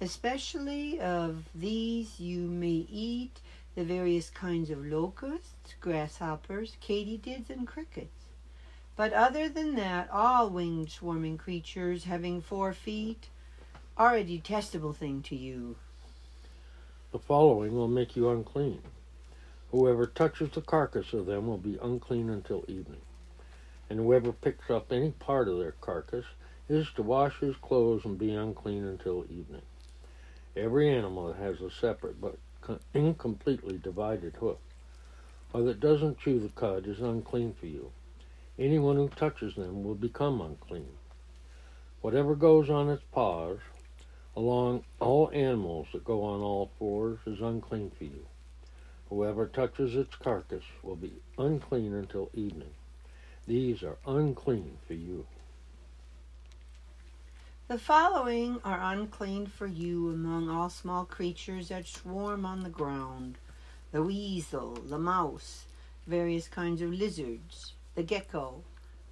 Especially 0.00 1.00
of 1.00 1.48
these 1.54 2.18
you 2.18 2.40
may 2.40 2.86
eat 2.90 3.40
the 3.78 3.84
various 3.84 4.28
kinds 4.28 4.70
of 4.70 4.84
locusts, 4.84 5.76
grasshoppers, 5.80 6.76
katydids, 6.80 7.48
and 7.48 7.64
crickets. 7.64 8.24
But 8.96 9.12
other 9.12 9.48
than 9.48 9.76
that, 9.76 10.10
all 10.10 10.50
winged 10.50 10.90
swarming 10.90 11.38
creatures 11.38 12.02
having 12.02 12.40
four 12.40 12.72
feet 12.72 13.28
are 13.96 14.16
a 14.16 14.24
detestable 14.24 14.94
thing 14.94 15.22
to 15.22 15.36
you. 15.36 15.76
The 17.12 17.20
following 17.20 17.72
will 17.72 17.86
make 17.86 18.16
you 18.16 18.28
unclean. 18.30 18.82
Whoever 19.70 20.08
touches 20.08 20.50
the 20.50 20.60
carcass 20.60 21.12
of 21.12 21.26
them 21.26 21.46
will 21.46 21.56
be 21.56 21.78
unclean 21.80 22.30
until 22.30 22.64
evening. 22.66 23.02
And 23.88 24.00
whoever 24.00 24.32
picks 24.32 24.68
up 24.70 24.90
any 24.90 25.12
part 25.12 25.46
of 25.46 25.60
their 25.60 25.76
carcass 25.80 26.24
is 26.68 26.88
to 26.96 27.02
wash 27.04 27.38
his 27.38 27.54
clothes 27.54 28.04
and 28.04 28.18
be 28.18 28.34
unclean 28.34 28.84
until 28.84 29.24
evening. 29.30 29.62
Every 30.56 30.90
animal 30.90 31.28
that 31.28 31.36
has 31.36 31.60
a 31.60 31.70
separate 31.70 32.20
but 32.20 32.38
incompletely 32.94 33.78
divided 33.78 34.34
hoof, 34.36 34.58
or 35.52 35.62
that 35.62 35.80
doesn't 35.80 36.18
chew 36.18 36.38
the 36.40 36.48
cud, 36.50 36.86
is 36.86 37.00
unclean 37.00 37.54
for 37.58 37.66
you. 37.66 37.90
Anyone 38.58 38.96
who 38.96 39.08
touches 39.08 39.54
them 39.54 39.84
will 39.84 39.94
become 39.94 40.40
unclean. 40.40 40.88
Whatever 42.00 42.34
goes 42.34 42.68
on 42.70 42.88
its 42.90 43.02
paws, 43.12 43.58
along 44.36 44.84
all 45.00 45.30
animals 45.32 45.88
that 45.92 46.04
go 46.04 46.22
on 46.22 46.40
all 46.40 46.70
fours, 46.78 47.18
is 47.26 47.40
unclean 47.40 47.90
for 47.96 48.04
you. 48.04 48.26
Whoever 49.08 49.46
touches 49.46 49.94
its 49.94 50.14
carcass 50.16 50.64
will 50.82 50.96
be 50.96 51.14
unclean 51.38 51.94
until 51.94 52.30
evening. 52.34 52.74
These 53.46 53.82
are 53.82 53.96
unclean 54.06 54.76
for 54.86 54.94
you. 54.94 55.26
The 57.68 57.78
following 57.78 58.62
are 58.64 58.80
unclean 58.80 59.46
for 59.46 59.66
you 59.66 60.08
among 60.08 60.48
all 60.48 60.70
small 60.70 61.04
creatures 61.04 61.68
that 61.68 61.86
swarm 61.86 62.46
on 62.46 62.60
the 62.60 62.70
ground 62.70 63.36
the 63.92 64.02
weasel, 64.02 64.72
the 64.72 64.98
mouse, 64.98 65.66
various 66.06 66.48
kinds 66.48 66.80
of 66.80 66.94
lizards, 66.94 67.74
the 67.94 68.02
gecko, 68.02 68.64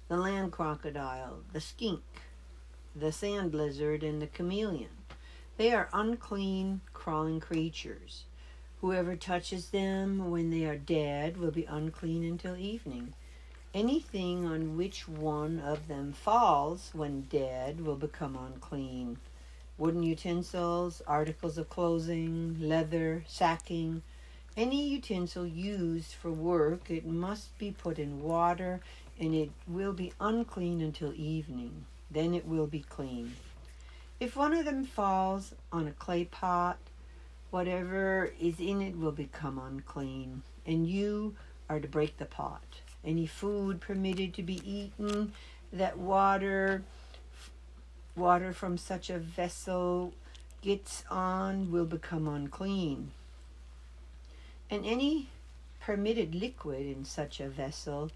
the 0.07 0.17
land 0.17 0.53
crocodile, 0.53 1.43
the 1.53 1.61
skink, 1.61 2.01
the 2.95 3.11
sand 3.11 3.53
lizard, 3.53 4.01
and 4.01 4.19
the 4.19 4.25
chameleon. 4.25 5.03
They 5.57 5.71
are 5.71 5.89
unclean, 5.93 6.81
crawling 6.93 7.39
creatures. 7.39 8.23
Whoever 8.81 9.15
touches 9.15 9.69
them 9.69 10.31
when 10.31 10.49
they 10.49 10.65
are 10.65 10.79
dead 10.79 11.37
will 11.37 11.51
be 11.51 11.65
unclean 11.65 12.23
until 12.23 12.57
evening. 12.57 13.13
Anything 13.77 14.43
on 14.43 14.75
which 14.75 15.07
one 15.07 15.59
of 15.59 15.87
them 15.87 16.11
falls 16.11 16.89
when 16.93 17.27
dead 17.29 17.85
will 17.85 17.95
become 17.95 18.35
unclean. 18.35 19.19
Wooden 19.77 20.01
utensils, 20.01 21.03
articles 21.05 21.59
of 21.59 21.69
clothing, 21.69 22.57
leather, 22.59 23.23
sacking, 23.27 24.01
any 24.57 24.87
utensil 24.87 25.45
used 25.45 26.13
for 26.13 26.31
work, 26.31 26.89
it 26.89 27.05
must 27.05 27.55
be 27.59 27.69
put 27.69 27.99
in 27.99 28.23
water 28.23 28.81
and 29.19 29.35
it 29.35 29.51
will 29.67 29.93
be 29.93 30.11
unclean 30.19 30.81
until 30.81 31.13
evening. 31.13 31.85
Then 32.09 32.33
it 32.33 32.47
will 32.47 32.65
be 32.65 32.79
clean. 32.79 33.35
If 34.19 34.35
one 34.35 34.55
of 34.55 34.65
them 34.65 34.85
falls 34.85 35.53
on 35.71 35.87
a 35.87 35.91
clay 35.91 36.25
pot, 36.25 36.79
whatever 37.51 38.31
is 38.41 38.59
in 38.59 38.81
it 38.81 38.97
will 38.97 39.11
become 39.11 39.59
unclean, 39.59 40.41
and 40.65 40.87
you 40.87 41.35
are 41.69 41.79
to 41.79 41.87
break 41.87 42.17
the 42.17 42.25
pot 42.25 42.63
any 43.07 43.25
food 43.25 43.79
permitted 43.79 44.33
to 44.35 44.43
be 44.43 44.61
eaten, 44.69 45.31
that 45.71 45.97
water 45.97 46.83
water 48.15 48.51
from 48.51 48.77
such 48.77 49.09
a 49.09 49.19
vessel 49.19 50.13
gets 50.61 51.03
on 51.09 51.71
will 51.71 51.85
become 51.85 52.27
unclean. 52.27 53.11
And 54.69 54.85
any 54.85 55.29
permitted 55.79 56.35
liquid 56.35 56.81
in 56.81 57.05
such 57.05 57.39
a 57.39 57.47
vessel 57.47 58.11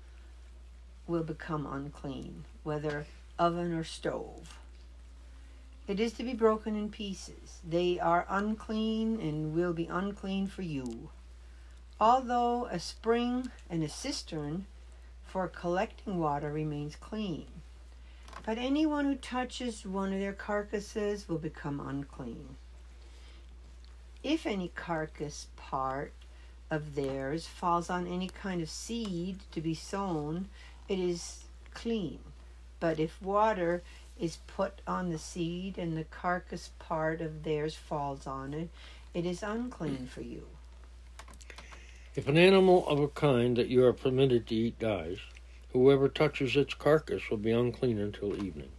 will 1.08 1.24
become 1.24 1.66
unclean, 1.66 2.44
whether 2.64 3.06
oven 3.38 3.74
or 3.74 3.84
stove. 3.84 4.58
It 5.88 6.00
is 6.00 6.14
to 6.14 6.24
be 6.24 6.34
broken 6.34 6.76
in 6.76 6.90
pieces. 6.90 7.60
They 7.68 8.00
are 8.00 8.26
unclean 8.30 9.20
and 9.20 9.54
will 9.54 9.74
be 9.74 9.88
unclean 9.88 10.48
for 10.48 10.62
you. 10.62 11.10
Although 12.00 12.66
a 12.66 12.80
spring 12.80 13.52
and 13.70 13.84
a 13.84 13.90
cistern 13.90 14.66
for 15.32 15.48
collecting 15.48 16.20
water 16.20 16.52
remains 16.52 16.98
clean. 16.98 17.46
But 18.46 18.58
anyone 18.58 19.06
who 19.06 19.16
touches 19.16 19.86
one 19.86 20.12
of 20.12 20.20
their 20.20 20.34
carcasses 20.34 21.30
will 21.30 21.38
become 21.38 21.80
unclean. 21.80 22.58
If 24.24 24.46
any 24.46 24.74
carcass 24.76 25.48
part 25.56 26.12
of 26.70 26.96
theirs 26.96 27.48
falls 27.48 27.90
on 27.90 28.08
any 28.08 28.28
kind 28.28 28.62
of 28.62 28.70
seed 28.70 29.40
to 29.54 29.62
be 29.62 29.74
sown, 29.74 30.50
it 30.90 31.00
is 31.00 31.46
clean. 31.74 32.20
But 32.82 33.00
if 33.00 33.22
water 33.22 33.84
is 34.20 34.40
put 34.48 34.82
on 34.86 35.12
the 35.12 35.18
seed 35.18 35.78
and 35.78 35.96
the 35.98 36.04
carcass 36.04 36.72
part 36.78 37.22
of 37.22 37.44
theirs 37.44 37.76
falls 37.76 38.28
on 38.28 38.54
it, 38.54 38.70
it 39.14 39.26
is 39.26 39.44
unclean 39.44 40.08
for 40.08 40.22
you. 40.22 40.46
If 42.16 42.28
an 42.28 42.38
animal 42.38 42.88
of 42.88 43.00
a 43.00 43.08
kind 43.08 43.56
that 43.58 43.70
you 43.70 43.86
are 43.86 43.94
permitted 43.94 44.48
to 44.48 44.56
eat 44.56 44.80
dies, 44.80 45.20
Whoever 45.74 46.10
touches 46.10 46.58
its 46.58 46.74
carcass 46.74 47.30
will 47.30 47.38
be 47.38 47.52
unclean 47.52 47.98
until 47.98 48.36
evening. 48.44 48.72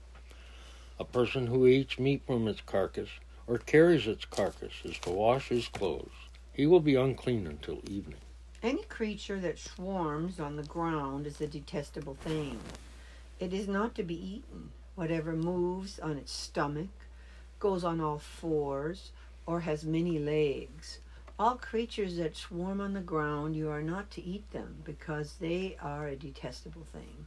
A 0.98 1.04
person 1.06 1.46
who 1.46 1.66
eats 1.66 1.98
meat 1.98 2.22
from 2.26 2.46
its 2.46 2.60
carcass 2.60 3.08
or 3.46 3.56
carries 3.56 4.06
its 4.06 4.26
carcass 4.26 4.74
is 4.84 4.98
to 4.98 5.10
wash 5.10 5.48
his 5.48 5.68
clothes. 5.68 6.12
He 6.52 6.66
will 6.66 6.80
be 6.80 6.94
unclean 6.94 7.46
until 7.46 7.80
evening. 7.88 8.20
Any 8.62 8.82
creature 8.84 9.40
that 9.40 9.58
swarms 9.58 10.38
on 10.38 10.56
the 10.56 10.62
ground 10.62 11.26
is 11.26 11.40
a 11.40 11.46
detestable 11.46 12.14
thing. 12.14 12.60
It 13.40 13.54
is 13.54 13.66
not 13.66 13.94
to 13.94 14.02
be 14.02 14.14
eaten. 14.14 14.72
Whatever 14.94 15.32
moves 15.32 15.98
on 15.98 16.18
its 16.18 16.32
stomach, 16.32 16.90
goes 17.58 17.84
on 17.84 18.02
all 18.02 18.18
fours, 18.18 19.12
or 19.46 19.60
has 19.60 19.82
many 19.84 20.18
legs. 20.18 20.98
All 21.38 21.56
creatures 21.56 22.16
that 22.16 22.36
swarm 22.36 22.80
on 22.80 22.92
the 22.92 23.00
ground, 23.00 23.56
you 23.56 23.70
are 23.70 23.82
not 23.82 24.10
to 24.12 24.22
eat 24.22 24.50
them, 24.52 24.76
because 24.84 25.34
they 25.40 25.76
are 25.80 26.06
a 26.06 26.16
detestable 26.16 26.86
thing. 26.92 27.26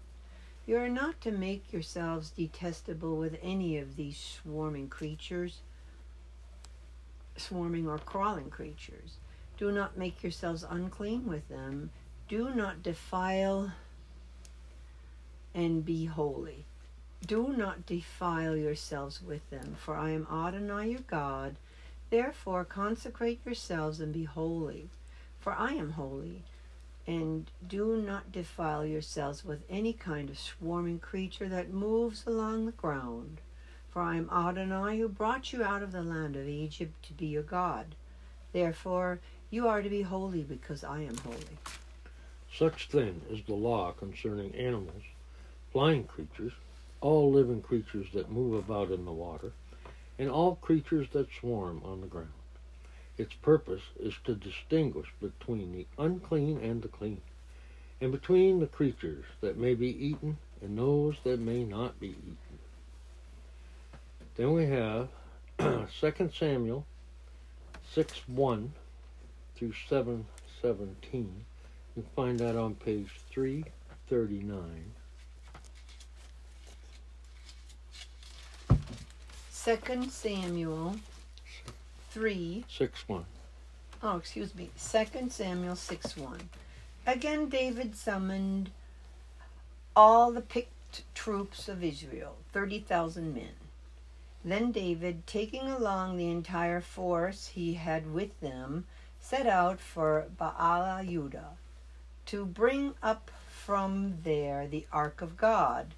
You 0.66 0.78
are 0.78 0.90
not 0.90 1.22
to 1.22 1.32
make 1.32 1.72
yourselves 1.74 2.32
detestable 2.32 3.18
with 3.18 3.38
any 3.42 3.78
of 3.78 3.96
these 3.96 4.18
swarming 4.18 4.90
creatures, 4.90 5.62
swarming 7.38 7.88
or 7.88 7.98
crawling 7.98 8.50
creatures. 8.50 9.18
Do 9.58 9.72
not 9.72 9.98
make 9.98 10.24
yourselves 10.24 10.66
unclean 10.68 11.28
with 11.28 11.48
them. 11.50 11.92
Do 12.28 12.54
not 12.54 12.84
defile 12.84 13.74
and 15.54 15.86
be 15.86 16.06
holy. 16.06 16.66
Do 17.26 17.54
not 17.54 17.86
defile 17.86 18.56
yourselves 18.56 19.22
with 19.22 19.50
them, 19.50 19.76
for 19.80 19.96
I 19.96 20.12
am 20.12 20.28
Adonai 20.32 20.92
your 20.92 21.00
God. 21.02 21.56
Therefore 22.10 22.64
consecrate 22.64 23.40
yourselves 23.46 24.00
and 24.00 24.14
be 24.14 24.24
holy, 24.26 24.90
for 25.40 25.54
I 25.54 25.74
am 25.74 25.92
holy. 25.92 26.44
And 27.08 27.50
do 27.68 27.98
not 27.98 28.32
defile 28.32 28.86
yourselves 28.86 29.46
with 29.46 29.64
any 29.70 29.94
kind 29.94 30.30
of 30.30 30.40
swarming 30.40 31.00
creature 31.00 31.48
that 31.50 31.72
moves 31.72 32.26
along 32.26 32.66
the 32.66 32.72
ground. 32.72 33.42
For 33.90 34.02
I 34.02 34.18
am 34.18 34.30
Adonai 34.32 34.98
who 34.98 35.08
brought 35.08 35.54
you 35.54 35.64
out 35.64 35.84
of 35.84 35.92
the 35.92 36.02
land 36.02 36.36
of 36.36 36.48
Egypt 36.48 37.06
to 37.06 37.14
be 37.14 37.28
your 37.28 37.44
God. 37.44 37.96
Therefore 38.54 39.20
you 39.50 39.68
are 39.68 39.82
to 39.82 39.90
be 39.90 40.02
holy 40.02 40.42
because 40.42 40.84
I 40.84 41.02
am 41.02 41.18
holy. 41.18 41.58
Such 42.52 42.90
then 42.90 43.22
is 43.30 43.42
the 43.44 43.54
law 43.54 43.92
concerning 43.92 44.56
animals, 44.56 45.04
flying 45.72 46.06
creatures, 46.06 46.54
all 47.02 47.32
living 47.32 47.62
creatures 47.62 48.08
that 48.14 48.32
move 48.32 48.54
about 48.54 48.92
in 48.92 49.06
the 49.06 49.12
water, 49.12 49.52
and 50.18 50.30
all 50.30 50.56
creatures 50.56 51.08
that 51.14 51.28
swarm 51.40 51.82
on 51.84 52.02
the 52.02 52.08
ground. 52.08 52.30
Its 53.18 53.34
purpose 53.34 53.84
is 54.00 54.14
to 54.26 54.36
distinguish 54.36 55.08
between 55.22 55.72
the 55.72 55.88
unclean 55.98 56.60
and 56.60 56.82
the 56.82 56.88
clean, 56.88 57.22
and 58.02 58.12
between 58.12 58.60
the 58.60 58.68
creatures 58.68 59.26
that 59.42 59.58
may 59.58 59.74
be 59.74 59.88
eaten 59.88 60.38
and 60.62 60.78
those 60.78 61.16
that 61.24 61.40
may 61.40 61.64
not 61.64 62.00
be 62.00 62.10
eaten. 62.10 62.60
Then 64.36 64.52
we 64.52 64.66
have 64.66 65.08
2 65.60 66.30
Samuel 66.38 66.86
6 67.94 68.28
1 68.28 68.74
through 69.56 69.74
717. 69.90 71.46
You 71.96 72.06
find 72.16 72.40
that 72.40 72.58
on 72.58 72.76
page 72.76 73.10
339. 73.30 74.95
Second 79.66 80.12
Samuel 80.12 80.98
three 82.12 82.66
6 82.70 83.10
1. 83.10 83.26
oh 84.04 84.18
excuse 84.18 84.54
me. 84.54 84.70
Second 84.76 85.32
Samuel 85.32 85.76
six 85.76 86.16
one. 86.16 86.50
Again 87.08 87.50
David 87.50 87.96
summoned 87.96 88.70
all 89.96 90.32
the 90.32 90.42
picked 90.42 91.02
troops 91.16 91.68
of 91.68 91.84
Israel, 91.84 92.36
thirty 92.54 92.78
thousand 92.78 93.34
men. 93.34 93.56
Then 94.44 94.72
David, 94.72 95.26
taking 95.26 95.68
along 95.68 96.18
the 96.18 96.30
entire 96.30 96.80
force 96.80 97.48
he 97.48 97.74
had 97.74 98.14
with 98.14 98.40
them, 98.42 98.86
set 99.20 99.48
out 99.48 99.80
for 99.80 100.28
Baala 100.40 101.04
Judah 101.04 101.58
to 102.28 102.46
bring 102.46 102.94
up 103.02 103.32
from 103.50 104.20
there 104.24 104.68
the 104.68 104.86
ark 104.92 105.24
of 105.24 105.36
God, 105.36 105.96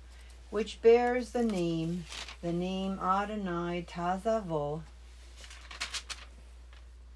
which 0.50 0.82
bears 0.82 1.32
the 1.32 1.44
name 1.44 2.06
the 2.42 2.54
name 2.54 3.00
Adonai 3.00 3.86
Tazavo 3.88 4.82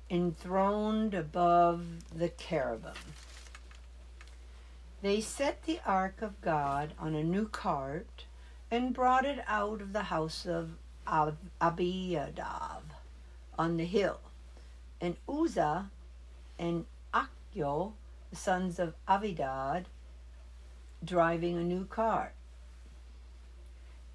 enthroned 0.09 1.13
above 1.13 1.85
the 2.13 2.29
cherubim. 2.29 2.93
They 5.01 5.21
set 5.21 5.63
the 5.63 5.79
ark 5.85 6.21
of 6.21 6.41
God 6.41 6.93
on 6.99 7.15
a 7.15 7.23
new 7.23 7.47
cart 7.47 8.25
and 8.69 8.93
brought 8.93 9.25
it 9.25 9.39
out 9.47 9.81
of 9.81 9.93
the 9.93 10.03
house 10.03 10.45
of 10.45 10.71
Ab- 11.07 11.37
on 13.57 13.77
the 13.77 13.85
hill. 13.85 14.19
And 14.99 15.15
Uzzah 15.27 15.89
and 16.59 16.85
Achio, 17.13 17.93
the 18.29 18.35
sons 18.35 18.79
of 18.79 18.93
Avidad, 19.07 19.85
driving 21.03 21.57
a 21.57 21.63
new 21.63 21.85
cart. 21.85 22.33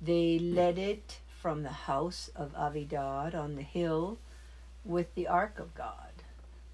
They 0.07 0.39
led 0.39 0.79
it 0.79 1.19
from 1.41 1.65
the 1.65 1.69
house 1.91 2.31
of 2.37 2.55
Avidad 2.55 3.35
on 3.35 3.57
the 3.57 3.63
hill 3.63 4.19
with 4.85 5.13
the 5.17 5.27
ark 5.27 5.59
of 5.59 5.75
God. 5.75 6.23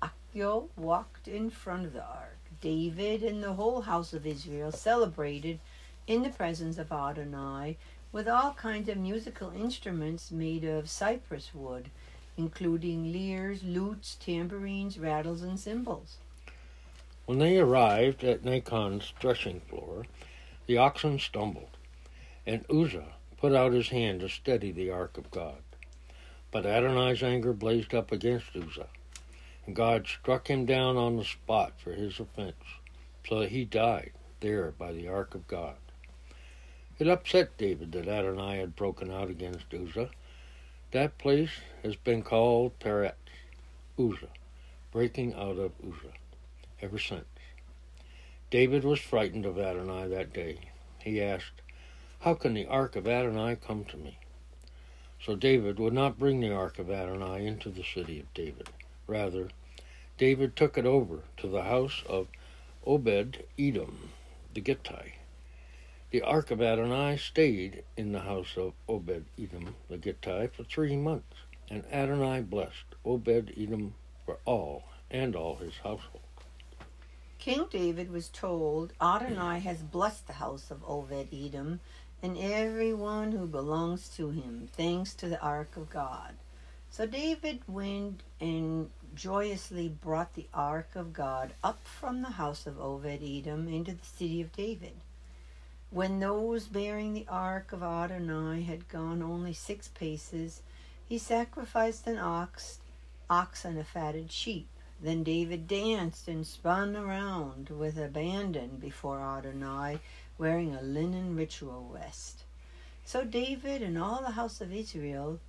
Achio 0.03 0.69
walked 0.77 1.29
in 1.29 1.49
front 1.49 1.87
of 1.87 1.95
the 1.95 2.05
ark. 2.05 2.37
David 2.61 3.23
and 3.23 3.43
the 3.43 3.55
whole 3.55 3.81
house 3.81 4.13
of 4.13 4.27
Israel 4.27 4.71
celebrated 4.71 5.61
in 6.07 6.23
the 6.23 6.29
presence 6.29 6.77
of 6.77 6.93
Adonai 6.93 7.79
with 8.13 8.29
all 8.29 8.53
kinds 8.53 8.91
of 8.91 8.99
musical 8.99 9.51
instruments 9.53 10.31
made 10.31 10.65
of 10.65 10.91
cypress 10.91 11.55
wood, 11.55 11.89
including 12.37 13.15
lyres, 13.15 13.63
lutes, 13.63 14.15
tambourines, 14.17 14.99
rattles, 14.99 15.41
and 15.41 15.59
cymbals. 15.59 16.19
When 17.25 17.39
they 17.39 17.57
arrived 17.57 18.25
at 18.25 18.45
Nachon's 18.45 19.15
threshing 19.19 19.61
floor, 19.61 20.05
the 20.67 20.77
oxen 20.77 21.19
stumbled, 21.19 21.79
and 22.47 22.67
Uzzah 22.69 23.15
put 23.43 23.53
out 23.53 23.73
his 23.73 23.89
hand 23.89 24.21
to 24.21 24.29
steady 24.29 24.71
the 24.71 24.89
ark 24.89 25.19
of 25.19 25.29
God. 25.33 25.59
But 26.53 26.65
Adonai's 26.65 27.25
anger 27.25 27.53
blazed 27.53 27.93
up 27.93 28.13
against 28.13 28.55
Uzzah, 28.55 28.87
and 29.67 29.75
God 29.75 30.07
struck 30.07 30.47
him 30.47 30.65
down 30.65 30.97
on 30.97 31.17
the 31.17 31.25
spot 31.25 31.73
for 31.77 31.93
his 31.93 32.21
offense, 32.21 32.63
so 33.29 33.41
that 33.41 33.51
he 33.51 33.65
died 33.65 34.13
there 34.39 34.71
by 34.71 34.93
the 34.93 35.09
ark 35.09 35.35
of 35.35 35.49
God. 35.49 35.75
It 37.01 37.09
upset 37.09 37.59
David 37.59 37.91
that 37.93 38.07
Adonai 38.07 38.59
had 38.59 38.77
broken 38.77 39.11
out 39.11 39.29
against 39.29 39.75
Uzzah. 39.75 40.11
That 40.93 41.19
place 41.19 41.51
has 41.83 41.97
been 41.97 42.23
called 42.23 42.79
Peretz, 42.79 43.15
Uzzah, 43.99 44.29
breaking 44.93 45.35
out 45.35 45.59
of 45.59 45.73
Uzzah, 45.83 46.15
ever 46.81 47.01
since. 47.01 47.25
David 48.51 48.85
was 48.85 49.01
frightened 49.01 49.47
of 49.47 49.59
Adonai 49.59 50.07
that 50.07 50.33
day. 50.33 50.59
He 51.01 51.21
asked, 51.21 51.62
How 52.23 52.35
can 52.35 52.55
the 52.55 52.69
ark 52.69 52.95
of 52.95 53.09
Adonai 53.09 53.57
come 53.57 53.85
to 53.87 53.97
me? 53.97 54.17
So 55.21 55.35
David 55.35 55.81
would 55.81 55.93
not 55.93 56.21
bring 56.21 56.39
the 56.39 56.53
ark 56.53 56.79
of 56.79 56.89
Adonai 56.89 57.45
into 57.45 57.69
the 57.69 57.83
city 57.83 58.21
of 58.21 58.33
David. 58.33 58.69
Rather, 59.09 59.49
David 60.19 60.55
took 60.55 60.79
it 60.79 60.87
over 60.87 61.25
to 61.39 61.49
the 61.49 61.65
house 61.65 62.05
of 62.09 62.29
Obed 62.87 63.43
Edom 63.59 64.11
the 64.55 64.61
Gittite. 64.61 65.15
The 66.13 66.23
ark 66.23 66.53
of 66.53 66.63
Adonai 66.63 67.17
stayed 67.17 67.83
in 67.97 68.13
the 68.13 68.21
house 68.21 68.57
of 68.57 68.75
Obed 68.89 69.25
Edom 69.37 69.75
the 69.89 69.99
Gittite 69.99 70.55
for 70.55 70.63
three 70.63 70.97
months, 70.97 71.39
and 71.69 71.85
Adonai 71.91 72.43
blessed 72.43 72.95
Obed 73.05 73.53
Edom 73.57 73.95
for 74.25 74.39
all 74.45 74.85
and 75.11 75.35
all 75.35 75.57
his 75.57 75.79
household. 75.79 76.23
King 77.41 77.67
David 77.69 78.13
was 78.13 78.29
told, 78.29 78.93
Adonai 79.01 79.59
has 79.59 79.83
blessed 79.83 80.29
the 80.29 80.35
house 80.35 80.71
of 80.71 80.85
Obed 80.87 81.35
Edom 81.35 81.81
and 82.23 82.39
everyone 82.39 83.33
who 83.33 83.47
belongs 83.47 84.09
to 84.11 84.31
him, 84.31 84.69
thanks 84.73 85.15
to 85.15 85.29
the 85.29 85.41
ark 85.41 85.77
of 85.77 85.91
God. 85.91 86.35
So 86.91 87.07
David 87.07 87.61
went 87.67 88.23
and 88.41 88.91
joyously 89.15 89.89
brought 89.89 90.35
the 90.35 90.47
ark 90.55 90.91
of 90.95 91.13
God 91.13 91.53
up 91.65 91.81
from 91.85 92.23
the 92.23 92.31
house 92.31 92.67
of 92.67 92.81
Obed 92.81 93.23
Edom 93.23 93.67
into 93.67 93.93
the 93.93 94.05
city 94.05 94.41
of 94.41 94.53
David. 94.53 94.93
When 95.91 96.21
those 96.21 96.69
bearing 96.69 97.13
the 97.13 97.27
ark 97.29 97.73
of 97.73 97.83
Adonai 97.83 98.63
had 98.63 98.89
gone 98.89 99.23
only 99.23 99.53
six 99.53 99.89
paces, 99.89 100.63
he 101.09 101.19
sacrificed 101.19 102.07
an 102.07 102.19
ox, 102.19 102.81
ox 103.29 103.65
and 103.65 103.79
a 103.79 103.85
fatted 103.85 104.31
sheep. 104.31 104.69
Then 105.03 105.25
David 105.25 105.67
danced 105.67 106.29
and 106.29 106.47
spun 106.47 106.97
around 106.97 107.71
with 107.71 107.99
abandon 107.99 108.77
before 108.77 109.21
Adonai, 109.21 109.99
wearing 110.39 110.75
a 110.75 110.83
linen 110.83 111.37
ritual 111.37 111.91
vest. 111.95 112.45
So 113.05 113.25
David 113.25 113.83
and 113.83 113.99
all 113.99 114.23
the 114.23 114.33
house 114.33 114.61
of 114.61 114.73
Israel 114.73 115.41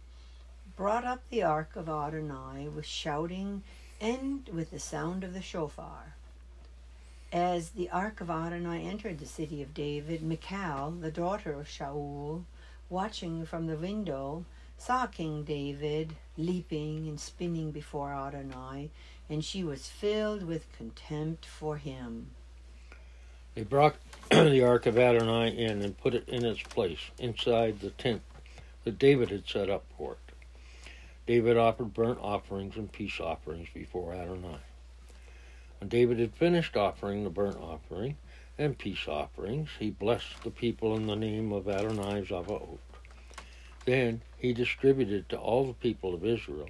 brought 0.75 1.05
up 1.05 1.21
the 1.29 1.43
ark 1.43 1.75
of 1.75 1.87
Adonai 1.87 2.67
with 2.67 2.85
shouting 2.85 3.63
and 4.01 4.47
with 4.51 4.71
the 4.71 4.79
sound 4.79 5.23
of 5.23 5.33
the 5.33 5.41
shofar. 5.41 6.15
As 7.31 7.71
the 7.71 7.89
ark 7.89 8.21
of 8.21 8.29
Adonai 8.29 8.83
entered 8.83 9.19
the 9.19 9.25
city 9.25 9.61
of 9.61 9.73
David, 9.73 10.21
Michal, 10.21 10.91
the 10.91 11.11
daughter 11.11 11.53
of 11.53 11.67
Shaul, 11.67 12.43
watching 12.89 13.45
from 13.45 13.67
the 13.67 13.75
window, 13.75 14.45
saw 14.77 15.07
King 15.07 15.43
David 15.43 16.15
leaping 16.37 17.07
and 17.07 17.19
spinning 17.19 17.71
before 17.71 18.13
Adonai, 18.13 18.89
and 19.29 19.43
she 19.43 19.63
was 19.63 19.87
filled 19.87 20.43
with 20.43 20.71
contempt 20.77 21.45
for 21.45 21.77
him. 21.77 22.31
They 23.55 23.63
brought 23.63 23.95
the 24.51 24.63
ark 24.63 24.87
of 24.87 24.97
Adonai 24.97 25.55
in 25.55 25.83
and 25.83 25.95
put 25.95 26.15
it 26.15 26.27
in 26.27 26.43
its 26.43 26.63
place 26.63 27.11
inside 27.19 27.79
the 27.79 27.91
tent 27.91 28.23
that 28.83 28.97
David 28.97 29.29
had 29.29 29.47
set 29.47 29.69
up 29.69 29.83
for 29.95 30.13
it. 30.13 30.33
David 31.27 31.55
offered 31.55 31.93
burnt 31.93 32.17
offerings 32.19 32.75
and 32.75 32.91
peace 32.91 33.19
offerings 33.19 33.67
before 33.75 34.11
Adonai. 34.11 34.57
When 35.79 35.87
David 35.87 36.17
had 36.17 36.33
finished 36.33 36.75
offering 36.75 37.23
the 37.23 37.29
burnt 37.29 37.57
offering 37.57 38.17
and 38.57 38.75
peace 38.75 39.07
offerings, 39.07 39.69
he 39.77 39.91
blessed 39.91 40.41
the 40.43 40.49
people 40.49 40.95
in 40.95 41.05
the 41.05 41.15
name 41.15 41.51
of 41.51 41.69
Adonai 41.69 42.23
Zavaot. 42.23 42.79
Then 43.85 44.23
he 44.39 44.51
distributed 44.51 45.29
to 45.29 45.37
all 45.37 45.65
the 45.65 45.73
people 45.73 46.15
of 46.15 46.25
Israel, 46.25 46.69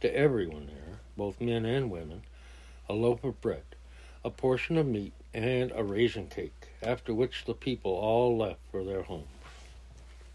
to 0.00 0.12
everyone 0.12 0.66
there, 0.66 0.98
both 1.16 1.40
men 1.40 1.64
and 1.64 1.92
women, 1.92 2.22
a 2.88 2.94
loaf 2.94 3.22
of 3.22 3.40
bread, 3.40 3.76
a 4.24 4.30
portion 4.30 4.76
of 4.76 4.86
meat, 4.86 5.12
and 5.32 5.70
a 5.76 5.84
raisin 5.84 6.26
cake, 6.26 6.57
after 6.82 7.12
which 7.12 7.44
the 7.44 7.54
people 7.54 7.92
all 7.92 8.36
left 8.36 8.60
for 8.70 8.84
their 8.84 9.02
homes. 9.02 9.26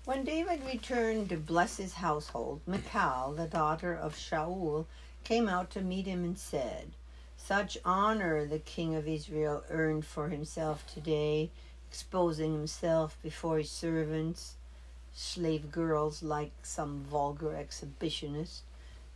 When 0.06 0.26
David 0.26 0.66
returned 0.66 1.30
to 1.30 1.38
bless 1.38 1.78
his 1.78 1.94
household, 1.94 2.60
Michal, 2.68 3.34
the 3.34 3.48
daughter 3.48 3.94
of 3.94 4.18
Shaul, 4.18 4.86
came 5.24 5.48
out 5.48 5.70
to 5.72 5.82
meet 5.82 6.06
him 6.06 6.26
and 6.26 6.38
said, 6.38 6.92
Such 7.38 7.78
honor 7.86 8.46
the 8.46 8.60
king 8.60 8.96
of 8.96 9.08
Israel 9.08 9.64
earned 9.70 10.06
for 10.06 10.28
himself 10.28 10.86
today, 10.94 11.52
exposing 11.90 12.52
himself 12.52 13.18
before 13.24 13.60
his 13.60 13.72
servants, 13.72 14.56
slave 15.14 15.72
girls 15.72 16.22
like 16.22 16.52
some 16.64 17.04
vulgar 17.04 17.52
exhibitionist. 17.52 18.62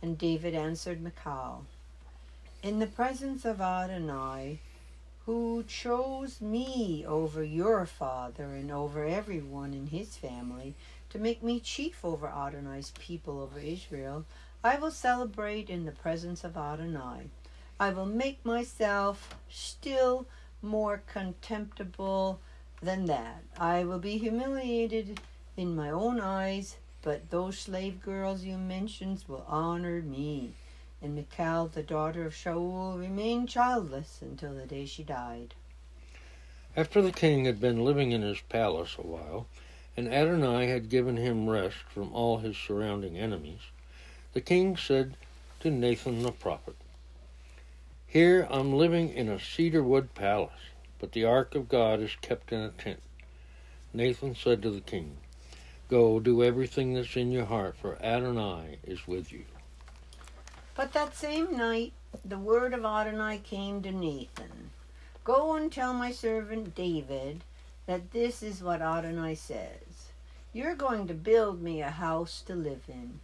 And 0.00 0.16
David 0.16 0.54
answered 0.54 1.02
Michal, 1.02 1.66
In 2.62 2.78
the 2.78 2.86
presence 2.86 3.44
of 3.44 3.60
Adonai, 3.60 4.60
who 5.28 5.62
chose 5.64 6.40
me 6.40 7.04
over 7.06 7.44
your 7.44 7.84
father 7.84 8.44
and 8.44 8.70
over 8.70 9.04
everyone 9.04 9.74
in 9.74 9.86
his 9.88 10.16
family 10.16 10.74
to 11.10 11.18
make 11.18 11.42
me 11.42 11.60
chief 11.60 12.02
over 12.02 12.26
Adonai's 12.28 12.94
people 12.98 13.38
over 13.38 13.58
Israel, 13.58 14.24
I 14.64 14.78
will 14.78 14.90
celebrate 14.90 15.68
in 15.68 15.84
the 15.84 15.92
presence 15.92 16.44
of 16.44 16.56
Adonai. 16.56 17.26
I 17.78 17.90
will 17.90 18.06
make 18.06 18.42
myself 18.42 19.36
still 19.50 20.26
more 20.62 21.02
contemptible 21.06 22.40
than 22.80 23.04
that. 23.04 23.42
I 23.58 23.84
will 23.84 23.98
be 23.98 24.16
humiliated 24.16 25.20
in 25.58 25.76
my 25.76 25.90
own 25.90 26.20
eyes, 26.20 26.78
but 27.02 27.28
those 27.28 27.58
slave 27.58 28.00
girls 28.00 28.44
you 28.44 28.56
mentioned 28.56 29.26
will 29.28 29.44
honor 29.46 30.00
me 30.00 30.54
and 31.00 31.14
Michal, 31.14 31.68
the 31.68 31.82
daughter 31.82 32.26
of 32.26 32.34
Shaul, 32.34 32.98
remained 32.98 33.48
childless 33.48 34.18
until 34.20 34.54
the 34.54 34.66
day 34.66 34.84
she 34.84 35.02
died. 35.04 35.54
After 36.76 37.00
the 37.00 37.12
king 37.12 37.44
had 37.44 37.60
been 37.60 37.84
living 37.84 38.12
in 38.12 38.22
his 38.22 38.40
palace 38.48 38.96
a 38.98 39.06
while, 39.06 39.46
and 39.96 40.12
Adonai 40.12 40.66
had 40.66 40.88
given 40.88 41.16
him 41.16 41.48
rest 41.48 41.78
from 41.88 42.12
all 42.12 42.38
his 42.38 42.56
surrounding 42.56 43.16
enemies, 43.16 43.60
the 44.32 44.40
king 44.40 44.76
said 44.76 45.16
to 45.60 45.70
Nathan 45.70 46.22
the 46.22 46.32
prophet, 46.32 46.76
Here 48.06 48.46
I'm 48.50 48.72
living 48.72 49.08
in 49.08 49.28
a 49.28 49.40
cedar 49.40 49.82
wood 49.82 50.14
palace, 50.14 50.70
but 50.98 51.12
the 51.12 51.24
ark 51.24 51.54
of 51.54 51.68
God 51.68 52.00
is 52.00 52.16
kept 52.20 52.52
in 52.52 52.60
a 52.60 52.70
tent. 52.70 53.02
Nathan 53.92 54.34
said 54.34 54.62
to 54.62 54.70
the 54.70 54.80
king, 54.80 55.16
Go 55.88 56.20
do 56.20 56.44
everything 56.44 56.94
that's 56.94 57.16
in 57.16 57.32
your 57.32 57.46
heart, 57.46 57.76
for 57.76 58.00
Adonai 58.02 58.78
is 58.84 59.08
with 59.08 59.32
you. 59.32 59.44
But 60.78 60.92
that 60.92 61.16
same 61.16 61.56
night 61.56 61.92
the 62.24 62.38
word 62.38 62.72
of 62.72 62.84
Adonai 62.84 63.38
came 63.38 63.82
to 63.82 63.90
Nathan 63.90 64.70
Go 65.24 65.56
and 65.56 65.72
tell 65.72 65.92
my 65.92 66.12
servant 66.12 66.76
David 66.76 67.42
that 67.86 68.12
this 68.12 68.44
is 68.44 68.62
what 68.62 68.80
Adonai 68.80 69.34
says 69.34 70.12
You're 70.52 70.76
going 70.76 71.08
to 71.08 71.14
build 71.14 71.60
me 71.60 71.82
a 71.82 71.90
house 71.90 72.42
to 72.42 72.54
live 72.54 72.84
in. 72.86 73.18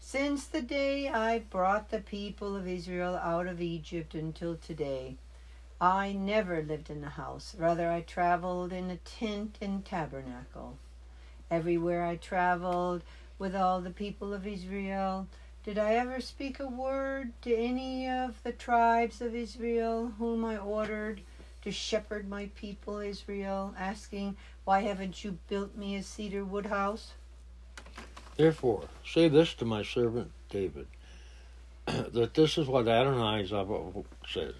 Since 0.00 0.46
the 0.46 0.62
day 0.62 1.08
I 1.08 1.38
brought 1.38 1.90
the 1.90 2.00
people 2.00 2.56
of 2.56 2.66
Israel 2.66 3.14
out 3.14 3.46
of 3.46 3.62
Egypt 3.62 4.16
until 4.16 4.56
today, 4.56 5.14
I 5.80 6.10
never 6.10 6.60
lived 6.60 6.90
in 6.90 7.04
a 7.04 7.10
house. 7.10 7.54
Rather, 7.56 7.88
I 7.88 8.00
traveled 8.00 8.72
in 8.72 8.90
a 8.90 8.96
tent 8.96 9.58
and 9.62 9.84
tabernacle. 9.84 10.76
Everywhere 11.52 12.04
I 12.04 12.16
traveled 12.16 13.04
with 13.38 13.54
all 13.54 13.80
the 13.80 13.90
people 13.90 14.34
of 14.34 14.44
Israel, 14.44 15.28
did 15.62 15.76
I 15.76 15.92
ever 15.94 16.20
speak 16.22 16.58
a 16.58 16.66
word 16.66 17.32
to 17.42 17.54
any 17.54 18.08
of 18.08 18.42
the 18.42 18.52
tribes 18.52 19.20
of 19.20 19.34
Israel 19.34 20.12
whom 20.18 20.42
I 20.42 20.56
ordered 20.56 21.20
to 21.62 21.70
shepherd 21.70 22.26
my 22.26 22.50
people 22.54 22.98
Israel, 22.98 23.74
asking, 23.78 24.36
Why 24.64 24.80
haven't 24.80 25.22
you 25.22 25.38
built 25.48 25.76
me 25.76 25.96
a 25.96 26.02
cedar 26.02 26.44
wood 26.44 26.66
house? 26.66 27.12
Therefore, 28.38 28.84
say 29.04 29.28
this 29.28 29.52
to 29.54 29.66
my 29.66 29.82
servant 29.82 30.30
David, 30.48 30.86
that 31.86 32.32
this 32.32 32.56
is 32.56 32.66
what 32.66 32.88
Adonai 32.88 33.46
says 33.46 34.54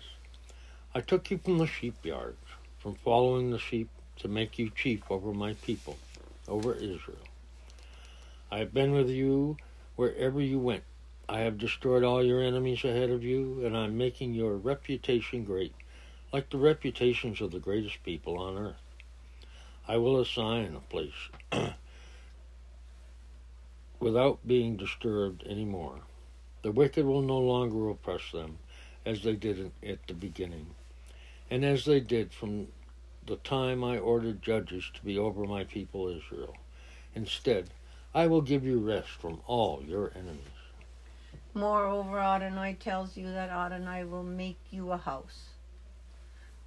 I 0.95 1.01
took 1.01 1.31
you 1.31 1.39
from 1.39 1.57
the 1.57 1.67
sheep 1.67 2.05
yards, 2.05 2.45
from 2.79 2.95
following 2.97 3.51
the 3.51 3.59
sheep, 3.59 3.89
to 4.19 4.29
make 4.29 4.59
you 4.59 4.69
chief 4.69 5.01
over 5.11 5.33
my 5.33 5.55
people, 5.55 5.97
over 6.47 6.75
Israel. 6.75 7.17
I 8.51 8.59
have 8.59 8.75
been 8.75 8.93
with 8.93 9.09
you 9.09 9.57
wherever 9.97 10.43
you 10.43 10.59
went 10.59 10.83
I 11.33 11.43
have 11.43 11.59
destroyed 11.59 12.03
all 12.03 12.25
your 12.25 12.43
enemies 12.43 12.83
ahead 12.83 13.09
of 13.09 13.23
you, 13.23 13.65
and 13.65 13.77
I'm 13.77 13.97
making 13.97 14.35
your 14.35 14.57
reputation 14.57 15.45
great, 15.45 15.73
like 16.33 16.51
the 16.51 16.59
reputations 16.59 17.41
of 17.41 17.53
the 17.53 17.61
greatest 17.61 18.03
people 18.03 18.37
on 18.37 18.59
earth. 18.59 18.83
I 19.87 19.97
will 19.99 20.21
assign 20.21 20.75
a 20.75 20.81
place 20.81 21.31
without 24.01 24.45
being 24.45 24.77
disturbed 24.77 25.45
any 25.47 25.65
more. 25.65 26.01
The 26.63 26.73
wicked 26.73 27.07
will 27.07 27.23
no 27.23 27.39
longer 27.39 27.89
oppress 27.91 28.33
them 28.33 28.59
as 29.07 29.23
they 29.23 29.37
did 29.37 29.71
at 29.87 30.05
the 30.09 30.15
beginning, 30.15 30.75
and 31.49 31.65
as 31.65 31.85
they 31.85 32.01
did 32.01 32.33
from 32.33 32.67
the 33.25 33.37
time 33.37 33.85
I 33.85 33.99
ordered 33.99 34.43
judges 34.43 34.91
to 34.95 35.05
be 35.05 35.17
over 35.17 35.45
my 35.45 35.63
people 35.63 36.09
Israel. 36.09 36.57
Instead, 37.15 37.71
I 38.13 38.27
will 38.27 38.43
give 38.43 38.65
you 38.65 38.81
rest 38.81 39.11
from 39.11 39.43
all 39.47 39.81
your 39.87 40.11
enemies. 40.17 40.60
Moreover, 41.53 42.21
Adonai 42.21 42.75
tells 42.75 43.17
you 43.17 43.33
that 43.33 43.51
Adonai 43.51 44.05
will 44.05 44.23
make 44.23 44.61
you 44.71 44.93
a 44.93 44.97
house. 44.97 45.49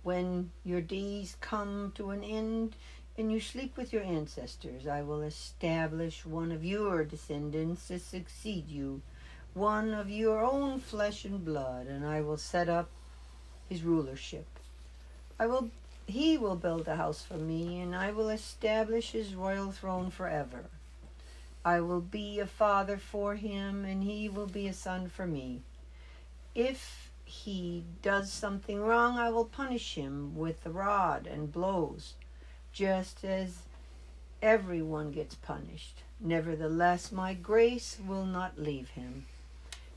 When 0.02 0.52
your 0.66 0.82
days 0.82 1.38
come 1.40 1.94
to 1.96 2.12
an 2.12 2.22
end 2.22 2.76
and 3.18 3.32
you 3.32 3.40
sleep 3.40 3.78
with 3.78 3.94
your 3.94 4.04
ancestors, 4.04 4.86
I 4.86 5.02
will 5.02 5.22
establish 5.22 6.26
one 6.26 6.52
of 6.52 6.66
your 6.66 7.06
descendants 7.06 7.88
to 7.88 8.00
succeed 8.00 8.70
you, 8.70 9.02
one 9.54 9.94
of 9.94 10.10
your 10.10 10.44
own 10.44 10.80
flesh 10.80 11.24
and 11.24 11.46
blood, 11.46 11.88
and 11.88 12.06
I 12.06 12.20
will 12.20 12.38
set 12.38 12.68
up 12.68 12.90
his 13.70 13.84
rulership. 13.84 14.48
I 15.40 15.46
will 15.46 15.70
he 16.06 16.38
will 16.38 16.58
build 16.58 16.90
a 16.90 16.98
house 16.98 17.24
for 17.24 17.38
me, 17.38 17.80
and 17.80 17.96
I 17.96 18.12
will 18.12 18.28
establish 18.28 19.12
his 19.12 19.34
royal 19.34 19.72
throne 19.72 20.10
forever. 20.10 20.66
I 21.66 21.80
will 21.80 22.02
be 22.02 22.40
a 22.40 22.46
father 22.46 22.98
for 22.98 23.36
him, 23.36 23.86
and 23.86 24.04
he 24.04 24.28
will 24.28 24.48
be 24.48 24.68
a 24.68 24.74
son 24.74 25.08
for 25.08 25.26
me. 25.26 25.62
If 26.54 27.12
he 27.24 27.84
does 28.02 28.32
something 28.32 28.82
wrong, 28.82 29.18
I 29.18 29.30
will 29.30 29.46
punish 29.46 29.96
him 29.96 30.36
with 30.36 30.64
the 30.64 30.72
rod 30.72 31.26
and 31.26 31.52
blows, 31.52 32.16
just 32.74 33.24
as 33.24 33.64
everyone 34.42 35.12
gets 35.12 35.36
punished. 35.36 36.04
Nevertheless, 36.20 37.12
my 37.12 37.34
grace 37.34 37.98
will 38.06 38.26
not 38.26 38.60
leave 38.60 38.90
him. 38.90 39.26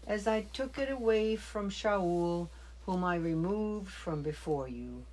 As 0.07 0.26
I 0.29 0.42
took 0.42 0.79
it 0.79 0.90
away 0.90 1.35
from 1.35 1.68
Shaul, 1.68 2.48
whom 2.87 3.02
I 3.02 3.16
removed 3.16 3.90
from 3.90 4.22
before 4.22 4.68
you. 4.68 5.05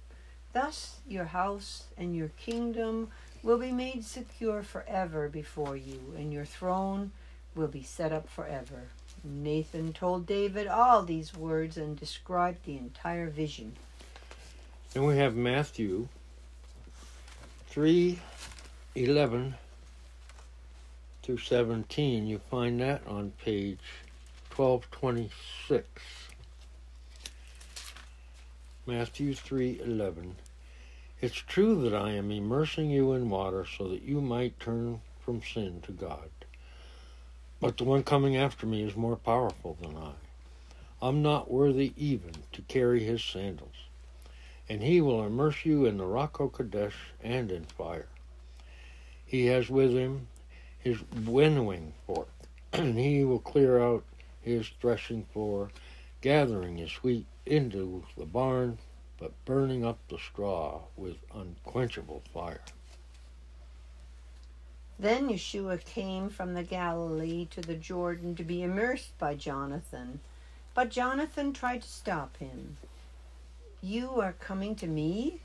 Thus 0.54 0.98
your 1.08 1.26
house 1.26 1.86
and 1.98 2.16
your 2.16 2.30
kingdom 2.30 3.10
will 3.44 3.58
be 3.58 3.72
made 3.72 4.04
secure 4.04 4.64
forever 4.64 5.30
before 5.30 5.76
you, 5.76 6.14
and 6.18 6.34
your 6.34 6.46
throne 6.46 7.12
will 7.54 7.68
be 7.68 7.84
set 7.84 8.12
up 8.12 8.28
forever. 8.30 8.84
Nathan 9.24 9.94
told 9.94 10.26
David 10.26 10.66
all 10.68 11.04
these 11.04 11.36
words 11.36 11.78
and 11.78 12.00
described 12.00 12.66
the 12.66 12.78
entire 12.78 13.30
vision. 13.30 13.76
Then 14.94 15.06
we 15.06 15.18
have 15.18 15.36
Matthew 15.36 16.08
3 17.68 18.20
11 18.96 19.56
through 21.24 21.38
17. 21.38 22.28
You 22.28 22.40
find 22.50 22.80
that 22.82 23.06
on 23.08 23.32
page 23.44 23.80
1226. 24.56 25.88
Matthew 28.86 29.34
3:11 29.34 30.36
It's 31.24 31.36
true 31.36 31.82
that 31.84 31.96
I 31.96 32.12
am 32.12 32.32
immersing 32.32 32.90
you 32.90 33.14
in 33.14 33.30
water 33.30 33.66
so 33.66 33.88
that 33.88 34.02
you 34.02 34.20
might 34.20 34.60
turn 34.60 35.00
from 35.22 35.42
sin 35.42 35.80
to 35.84 35.94
God. 35.94 36.30
But 37.62 37.78
the 37.78 37.86
one 37.86 38.04
coming 38.04 38.36
after 38.36 38.66
me 38.68 38.84
is 38.84 38.98
more 38.98 39.16
powerful 39.16 39.78
than 39.82 39.96
I. 39.96 40.12
I'm 41.02 41.22
not 41.22 41.50
worthy 41.50 41.94
even 41.96 42.34
to 42.52 42.62
carry 42.64 43.06
his 43.06 43.24
sandals. 43.24 43.88
And 44.68 44.84
he 44.84 45.00
will 45.00 45.24
immerse 45.24 45.64
you 45.64 45.86
in 45.86 45.96
the 45.96 46.04
Ruach 46.04 46.34
HaKodesh 46.34 47.14
and 47.24 47.54
in 47.54 47.64
fire. 47.64 48.10
He 49.26 49.46
has 49.46 49.70
with 49.70 49.94
him 49.94 50.28
his 50.78 50.98
winnowing 51.26 51.94
fork, 52.06 52.34
and 52.74 53.00
he 53.00 53.24
will 53.24 53.40
clear 53.40 53.82
out 53.82 54.04
his 54.42 54.70
threshing 54.82 55.24
floor, 55.32 55.72
gathering 56.20 56.76
his 56.76 56.92
wheat 56.96 57.28
into 57.46 58.04
the 58.18 58.26
barn, 58.26 58.78
but 59.18 59.46
burning 59.46 59.86
up 59.86 60.00
the 60.10 60.18
straw 60.18 60.82
with 60.96 61.18
unquenchable 61.34 62.24
fire. 62.34 62.62
Then 65.00 65.30
Yeshua 65.30 65.84
came 65.84 66.30
from 66.30 66.54
the 66.54 66.64
Galilee 66.64 67.48
to 67.52 67.62
the 67.62 67.76
Jordan 67.76 68.36
to 68.36 68.44
be 68.44 68.62
immersed 68.62 69.18
by 69.18 69.36
Yochanan. 69.36 70.20
But 70.74 70.92
Yochanan 70.92 71.54
tried 71.54 71.82
to 71.82 71.88
stop 71.88 72.38
him. 72.38 72.78
You 73.82 74.22
are 74.22 74.34
coming 74.34 74.76
to 74.76 74.88
me? 74.88 75.42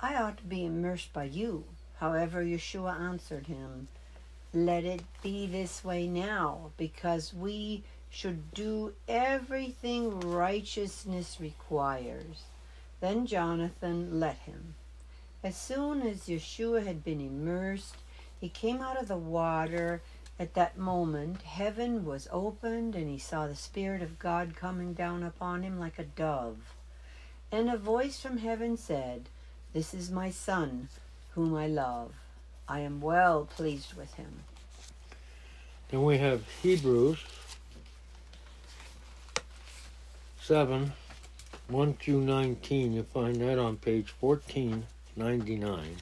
I 0.00 0.14
ought 0.14 0.36
to 0.38 0.44
be 0.44 0.64
immersed 0.64 1.12
by 1.12 1.24
you. 1.24 1.64
However, 2.00 2.44
Yeshua 2.44 3.00
answered 3.00 3.46
him, 3.46 3.88
Let 4.52 4.84
it 4.84 5.02
be 5.22 5.46
this 5.46 5.82
way 5.82 6.06
now, 6.06 6.72
because 6.76 7.32
we 7.32 7.82
should 8.10 8.52
do 8.52 8.94
everything 9.08 10.20
righteousness 10.20 11.38
requires. 11.40 12.44
Then 13.00 13.26
Yochanan 13.26 14.08
let 14.10 14.38
him. 14.38 14.74
As 15.44 15.56
soon 15.56 16.02
as 16.02 16.28
Yeshua 16.28 16.84
had 16.84 17.04
been 17.04 17.20
immersed, 17.20 17.96
he 18.40 18.48
came 18.48 18.80
out 18.80 19.00
of 19.00 19.08
the 19.08 19.16
water. 19.16 20.02
At 20.38 20.54
that 20.54 20.78
moment, 20.78 21.42
heaven 21.42 22.04
was 22.04 22.28
opened, 22.32 22.94
and 22.94 23.08
he 23.08 23.18
saw 23.18 23.46
the 23.46 23.56
Spirit 23.56 24.02
of 24.02 24.18
God 24.18 24.56
coming 24.56 24.94
down 24.94 25.22
upon 25.22 25.62
him 25.62 25.78
like 25.78 25.98
a 25.98 26.04
dove. 26.04 26.74
And 27.50 27.70
a 27.70 27.76
voice 27.76 28.20
from 28.20 28.38
heaven 28.38 28.76
said, 28.76 29.28
This 29.72 29.94
is 29.94 30.10
my 30.10 30.30
Son, 30.30 30.88
whom 31.34 31.54
I 31.54 31.66
love. 31.66 32.12
I 32.68 32.80
am 32.80 33.00
well 33.00 33.46
pleased 33.46 33.94
with 33.94 34.14
him. 34.14 34.40
Then 35.90 36.02
we 36.02 36.18
have 36.18 36.42
Hebrews 36.62 37.18
7 40.40 40.92
1 41.68 41.94
through 41.94 42.22
19. 42.22 42.94
You'll 42.94 43.04
find 43.04 43.36
that 43.42 43.58
on 43.58 43.76
page 43.76 44.14
1499. 44.20 45.96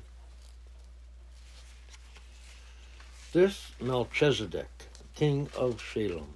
This 3.32 3.72
Melchizedek, 3.80 4.68
king 5.16 5.48
of 5.56 5.82
Salem, 5.82 6.34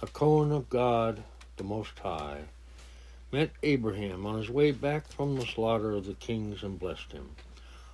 a 0.00 0.06
Cohen 0.06 0.52
of 0.52 0.70
God 0.70 1.24
the 1.56 1.64
Most 1.64 1.98
High, 1.98 2.42
met 3.32 3.50
Abraham 3.64 4.26
on 4.26 4.38
his 4.38 4.48
way 4.48 4.70
back 4.70 5.08
from 5.08 5.34
the 5.36 5.44
slaughter 5.44 5.90
of 5.90 6.06
the 6.06 6.14
kings 6.14 6.62
and 6.62 6.78
blessed 6.78 7.10
him. 7.10 7.30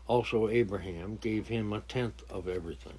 Also, 0.07 0.49
Abraham 0.49 1.17
gave 1.17 1.49
him 1.49 1.73
a 1.73 1.81
tenth 1.81 2.23
of 2.31 2.47
everything. 2.47 2.99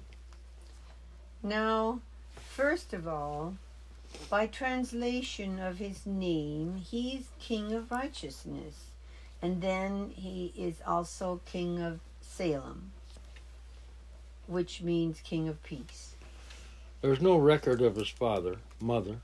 Now, 1.40 2.00
first 2.34 2.92
of 2.92 3.06
all, 3.06 3.54
by 4.28 4.46
translation 4.46 5.58
of 5.58 5.78
his 5.78 6.06
name, 6.06 6.76
he's 6.76 7.28
King 7.40 7.72
of 7.72 7.90
Righteousness, 7.90 8.90
and 9.42 9.60
then 9.60 10.10
he 10.14 10.52
is 10.56 10.76
also 10.86 11.40
King 11.46 11.80
of 11.80 12.00
Salem, 12.20 12.92
which 14.46 14.82
means 14.82 15.20
King 15.20 15.48
of 15.48 15.62
Peace. 15.62 16.14
There 17.00 17.12
is 17.12 17.20
no 17.20 17.36
record 17.36 17.80
of 17.80 17.96
his 17.96 18.08
father, 18.08 18.56
mother, 18.80 19.16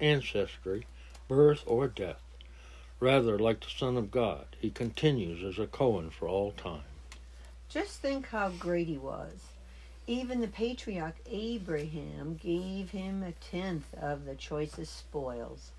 ancestry, 0.00 0.86
birth, 1.28 1.62
or 1.66 1.88
death. 1.88 2.20
Rather, 3.00 3.38
like 3.38 3.60
the 3.60 3.70
Son 3.70 3.96
of 3.96 4.10
God, 4.10 4.46
he 4.60 4.70
continues 4.70 5.42
as 5.42 5.58
a 5.58 5.66
Cohen 5.66 6.10
for 6.10 6.28
all 6.28 6.52
time. 6.52 6.82
Just 7.68 8.00
think 8.00 8.28
how 8.28 8.50
great 8.50 8.86
he 8.86 8.98
was. 8.98 9.51
Even 10.06 10.40
the 10.40 10.48
patriarch 10.48 11.16
Abraham 11.26 12.34
gave 12.34 12.90
him 12.90 13.22
a 13.22 13.32
tenth 13.32 13.94
of 13.94 14.24
the 14.24 14.34
choicest 14.34 14.96
spoils. 14.96 15.70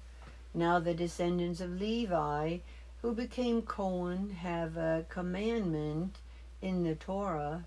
Now 0.54 0.80
the 0.80 0.94
descendants 0.94 1.60
of 1.60 1.80
Levi, 1.80 2.60
who 3.02 3.14
became 3.14 3.62
Cohen, 3.62 4.30
have 4.30 4.78
a 4.78 5.06
commandment 5.10 6.20
in 6.62 6.84
the 6.84 6.96
Torah 6.96 7.66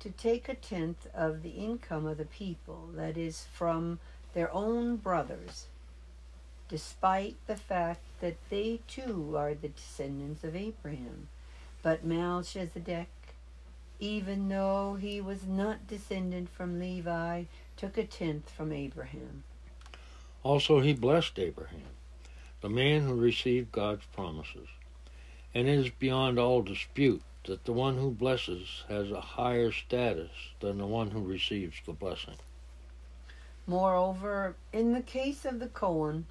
to 0.00 0.10
take 0.10 0.48
a 0.48 0.54
tenth 0.54 1.06
of 1.14 1.42
the 1.42 1.50
income 1.50 2.04
of 2.04 2.18
the 2.18 2.26
people, 2.26 2.90
that 2.94 3.16
is, 3.16 3.46
from 3.50 3.98
their 4.34 4.52
own 4.52 4.96
brothers, 4.96 5.66
despite 6.68 7.36
the 7.46 7.56
fact 7.56 8.02
that 8.20 8.36
they 8.50 8.80
too 8.86 9.34
are 9.34 9.54
the 9.54 9.68
descendants 9.68 10.44
of 10.44 10.54
Abraham. 10.54 11.28
But 11.82 12.04
Melchizedek 12.04 13.08
even 13.98 14.48
though 14.48 14.96
he 15.00 15.20
was 15.20 15.46
not 15.46 15.86
descended 15.86 16.48
from 16.48 16.78
Levi, 16.78 17.44
took 17.76 17.96
a 17.96 18.04
tenth 18.04 18.50
from 18.50 18.72
Abraham. 18.72 19.44
Also, 20.42 20.80
he 20.80 20.92
blessed 20.92 21.38
Abraham, 21.38 21.82
the 22.60 22.68
man 22.68 23.02
who 23.02 23.14
received 23.14 23.72
God's 23.72 24.06
promises. 24.14 24.68
And 25.54 25.68
it 25.68 25.78
is 25.78 25.90
beyond 25.90 26.38
all 26.38 26.62
dispute 26.62 27.22
that 27.44 27.64
the 27.64 27.72
one 27.72 27.96
who 27.96 28.10
blesses 28.10 28.84
has 28.88 29.10
a 29.10 29.20
higher 29.20 29.72
status 29.72 30.30
than 30.60 30.78
the 30.78 30.86
one 30.86 31.10
who 31.10 31.20
receives 31.20 31.76
the 31.84 31.92
blessing. 31.92 32.36
Moreover, 33.66 34.54
in 34.72 34.92
the 34.92 35.02
case 35.02 35.44
of 35.44 35.58
the 35.58 35.66
Cohen, 35.68 36.26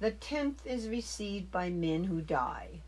the 0.00 0.10
tenth 0.10 0.66
is 0.66 0.88
received 0.88 1.50
by 1.50 1.70
men 1.70 2.04
who 2.04 2.20
die, 2.20 2.80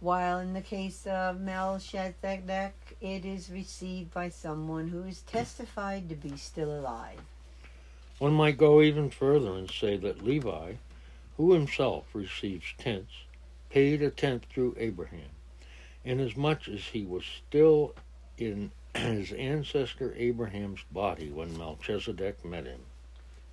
while 0.00 0.38
in 0.38 0.52
the 0.52 0.60
case 0.60 1.06
of 1.06 1.40
Melchizedek, 1.40 2.74
it 3.04 3.26
is 3.26 3.50
received 3.50 4.14
by 4.14 4.30
someone 4.30 4.88
who 4.88 5.02
is 5.02 5.20
testified 5.20 6.08
to 6.08 6.14
be 6.14 6.38
still 6.38 6.72
alive. 6.72 7.20
One 8.18 8.32
might 8.32 8.56
go 8.56 8.80
even 8.80 9.10
further 9.10 9.52
and 9.58 9.70
say 9.70 9.98
that 9.98 10.24
Levi, 10.24 10.74
who 11.36 11.52
himself 11.52 12.06
receives 12.14 12.72
tenths, 12.78 13.24
paid 13.68 14.00
a 14.00 14.08
tenth 14.10 14.44
through 14.46 14.76
Abraham, 14.78 15.28
inasmuch 16.02 16.66
as 16.66 16.80
he 16.84 17.04
was 17.04 17.24
still 17.24 17.94
in 18.38 18.70
his 18.94 19.32
ancestor 19.32 20.14
Abraham's 20.16 20.80
body 20.90 21.28
when 21.28 21.58
Melchizedek 21.58 22.42
met 22.42 22.64
him. 22.64 22.80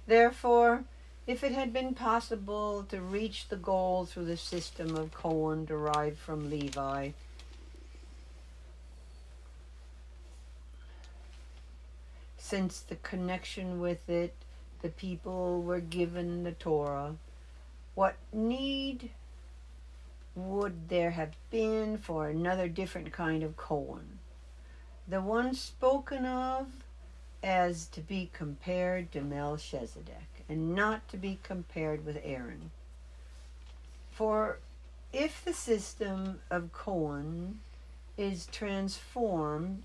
Therefore, 0.08 0.86
if 1.28 1.44
it 1.44 1.52
had 1.52 1.74
been 1.74 1.94
possible 1.94 2.84
to 2.90 3.02
reach 3.02 3.50
the 3.50 3.58
goal 3.58 4.06
through 4.06 4.26
the 4.26 4.38
system 4.38 4.96
of 4.96 5.14
Cohen 5.14 5.66
derived 5.66 6.18
from 6.18 6.50
Levi, 6.50 7.12
since 12.52 12.82
the 12.82 12.98
connection 12.98 13.80
with 13.80 14.10
it, 14.10 14.36
the 14.82 14.90
people 14.90 15.62
were 15.62 15.80
given 15.80 16.44
the 16.44 16.52
Torah, 16.52 17.16
what 17.96 18.18
need 18.34 19.10
would 20.36 20.90
there 20.90 21.12
have 21.12 21.38
been 21.50 21.98
for 21.98 22.28
another 22.28 22.68
different 22.68 23.14
kind 23.14 23.42
of 23.42 23.56
Cohen? 23.56 24.20
The 25.08 25.22
one 25.22 25.54
spoken 25.54 26.26
of 26.26 26.68
as 27.42 27.88
to 27.88 28.02
be 28.02 28.30
compared 28.34 29.14
to 29.14 29.22
Melchizedek 29.22 30.44
and 30.50 30.76
not 30.76 31.08
to 31.08 31.16
be 31.16 31.40
compared 31.44 32.06
with 32.06 32.20
Aaron. 32.22 32.72
For 34.12 34.60
if 35.14 35.42
the 35.46 35.54
system 35.54 36.42
of 36.50 36.74
Cohen 36.74 37.62
is 38.18 38.46
transformed, 38.48 39.84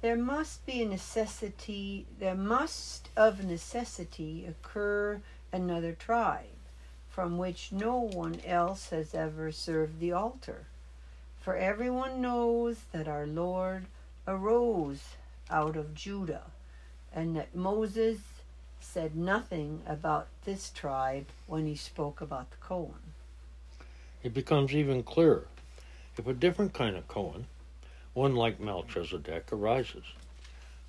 there 0.00 0.16
must 0.16 0.64
be 0.64 0.82
a 0.82 0.88
necessity, 0.88 2.06
there 2.18 2.34
must 2.34 3.08
of 3.16 3.44
necessity 3.44 4.46
occur 4.46 5.20
another 5.52 5.92
tribe 5.92 6.44
from 7.08 7.36
which 7.36 7.72
no 7.72 7.98
one 7.98 8.40
else 8.46 8.90
has 8.90 9.12
ever 9.12 9.50
served 9.50 9.98
the 9.98 10.12
altar. 10.12 10.66
For 11.40 11.56
everyone 11.56 12.20
knows 12.20 12.76
that 12.92 13.08
our 13.08 13.26
Lord 13.26 13.86
arose 14.26 15.02
out 15.50 15.76
of 15.76 15.94
Judah, 15.94 16.44
and 17.12 17.34
that 17.34 17.56
Moses 17.56 18.18
said 18.80 19.16
nothing 19.16 19.82
about 19.86 20.28
this 20.44 20.70
tribe 20.70 21.26
when 21.46 21.66
he 21.66 21.74
spoke 21.74 22.20
about 22.20 22.50
the 22.52 22.56
Cohen. 22.58 23.14
It 24.22 24.32
becomes 24.32 24.72
even 24.72 25.02
clearer 25.02 25.46
if 26.16 26.26
a 26.26 26.32
different 26.34 26.72
kind 26.72 26.96
of 26.96 27.08
Cohen, 27.08 27.46
one 28.18 28.34
like 28.34 28.58
Melchizedek, 28.58 29.52
arises, 29.52 30.02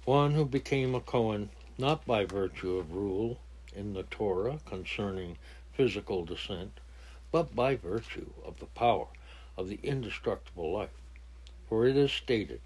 one 0.03 0.31
who 0.31 0.43
became 0.45 0.95
a 0.95 0.99
Cohen 0.99 1.51
not 1.77 2.03
by 2.03 2.25
virtue 2.25 2.77
of 2.77 2.91
rule 2.91 3.39
in 3.75 3.93
the 3.93 4.01
Torah 4.01 4.57
concerning 4.65 5.37
physical 5.71 6.25
descent, 6.25 6.79
but 7.31 7.55
by 7.55 7.75
virtue 7.75 8.31
of 8.43 8.57
the 8.57 8.65
power 8.65 9.05
of 9.55 9.69
the 9.69 9.79
indestructible 9.83 10.71
life. 10.71 10.89
For 11.67 11.85
it 11.85 11.95
is 11.95 12.11
stated, 12.11 12.61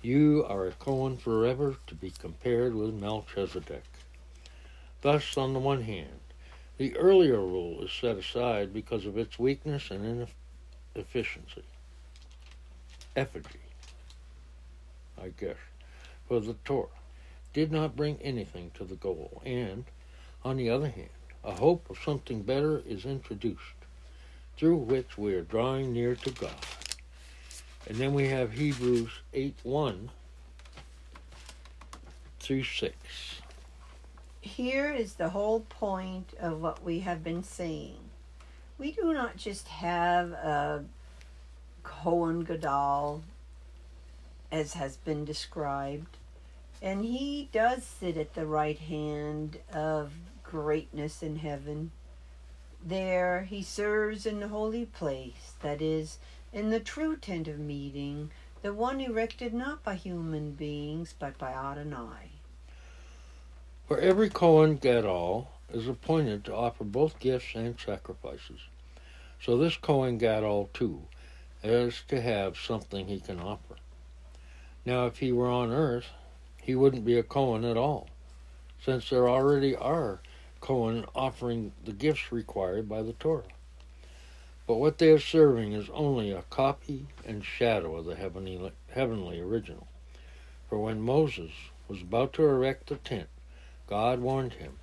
You 0.00 0.46
are 0.48 0.68
a 0.68 0.72
Cohen 0.72 1.16
forever 1.16 1.74
to 1.88 1.94
be 1.96 2.10
compared 2.10 2.76
with 2.76 2.94
Melchizedek. 2.94 3.82
Thus, 5.00 5.36
on 5.36 5.54
the 5.54 5.58
one 5.58 5.82
hand, 5.82 6.20
the 6.76 6.96
earlier 6.96 7.40
rule 7.40 7.82
is 7.82 7.90
set 7.90 8.16
aside 8.16 8.72
because 8.72 9.06
of 9.06 9.18
its 9.18 9.40
weakness 9.40 9.90
and 9.90 10.28
inefficiency. 10.94 11.64
Effigy, 13.16 13.58
I 15.22 15.28
guess, 15.38 15.56
for 16.26 16.40
the 16.40 16.54
Torah 16.64 16.88
did 17.52 17.70
not 17.70 17.94
bring 17.94 18.18
anything 18.22 18.70
to 18.74 18.84
the 18.84 18.96
goal, 18.96 19.40
and, 19.44 19.84
on 20.44 20.56
the 20.56 20.70
other 20.70 20.88
hand, 20.88 21.10
a 21.44 21.52
hope 21.52 21.88
of 21.90 21.98
something 21.98 22.42
better 22.42 22.82
is 22.86 23.04
introduced, 23.04 23.60
through 24.56 24.76
which 24.76 25.16
we 25.16 25.34
are 25.34 25.42
drawing 25.42 25.92
near 25.92 26.14
to 26.16 26.30
God. 26.30 26.50
And 27.88 27.98
then 27.98 28.14
we 28.14 28.28
have 28.28 28.52
Hebrews 28.52 29.10
8 29.34 29.56
1 29.62 30.10
through 32.40 32.64
6. 32.64 32.96
Here 34.40 34.92
is 34.92 35.14
the 35.14 35.28
whole 35.28 35.60
point 35.60 36.32
of 36.40 36.60
what 36.60 36.82
we 36.82 37.00
have 37.00 37.22
been 37.22 37.44
saying. 37.44 37.98
We 38.78 38.92
do 38.92 39.12
not 39.12 39.36
just 39.36 39.68
have 39.68 40.32
a 40.32 40.84
Cohen 41.82 42.42
Gadol, 42.44 43.22
as 44.52 44.74
has 44.74 44.98
been 44.98 45.24
described, 45.24 46.18
and 46.82 47.04
he 47.04 47.48
does 47.52 47.84
sit 47.84 48.18
at 48.18 48.34
the 48.34 48.46
right 48.46 48.78
hand 48.78 49.58
of 49.72 50.12
greatness 50.44 51.22
in 51.22 51.36
heaven. 51.36 51.90
There 52.84 53.44
he 53.44 53.62
serves 53.62 54.26
in 54.26 54.40
the 54.40 54.48
holy 54.48 54.84
place, 54.84 55.54
that 55.62 55.80
is, 55.80 56.18
in 56.52 56.68
the 56.68 56.80
true 56.80 57.16
tent 57.16 57.48
of 57.48 57.58
meeting, 57.58 58.30
the 58.60 58.74
one 58.74 59.00
erected 59.00 59.54
not 59.54 59.82
by 59.82 59.94
human 59.94 60.52
beings, 60.52 61.14
but 61.18 61.38
by 61.38 61.52
Adonai. 61.52 62.32
For 63.88 63.98
every 63.98 64.28
Cohen 64.28 64.76
Gadol 64.76 65.50
is 65.72 65.88
appointed 65.88 66.44
to 66.44 66.54
offer 66.54 66.84
both 66.84 67.18
gifts 67.18 67.54
and 67.54 67.78
sacrifices. 67.80 68.60
So 69.40 69.56
this 69.56 69.76
Cohen 69.76 70.18
Gadol, 70.18 70.70
too, 70.74 71.02
is 71.62 72.02
to 72.08 72.20
have 72.20 72.58
something 72.58 73.06
he 73.06 73.20
can 73.20 73.40
offer. 73.40 73.76
Now, 74.84 75.06
if 75.06 75.18
he 75.18 75.30
were 75.30 75.48
on 75.48 75.70
earth, 75.70 76.06
he 76.60 76.74
wouldn't 76.74 77.04
be 77.04 77.18
a 77.18 77.22
Cohen 77.22 77.64
at 77.64 77.76
all, 77.76 78.08
since 78.84 79.10
there 79.10 79.28
already 79.28 79.76
are 79.76 80.20
Cohen 80.60 81.04
offering 81.14 81.72
the 81.84 81.92
gifts 81.92 82.32
required 82.32 82.88
by 82.88 83.02
the 83.02 83.12
Torah. 83.12 83.44
But 84.66 84.76
what 84.76 84.98
they 84.98 85.10
are 85.10 85.18
serving 85.18 85.72
is 85.72 85.90
only 85.90 86.30
a 86.30 86.42
copy 86.42 87.06
and 87.24 87.44
shadow 87.44 87.96
of 87.96 88.06
the 88.06 88.16
heavenly, 88.16 88.72
heavenly 88.90 89.40
original. 89.40 89.86
For 90.68 90.78
when 90.78 91.00
Moses 91.00 91.52
was 91.88 92.00
about 92.00 92.32
to 92.34 92.44
erect 92.44 92.86
the 92.86 92.96
tent, 92.96 93.28
God 93.86 94.20
warned 94.20 94.54
him, 94.54 94.78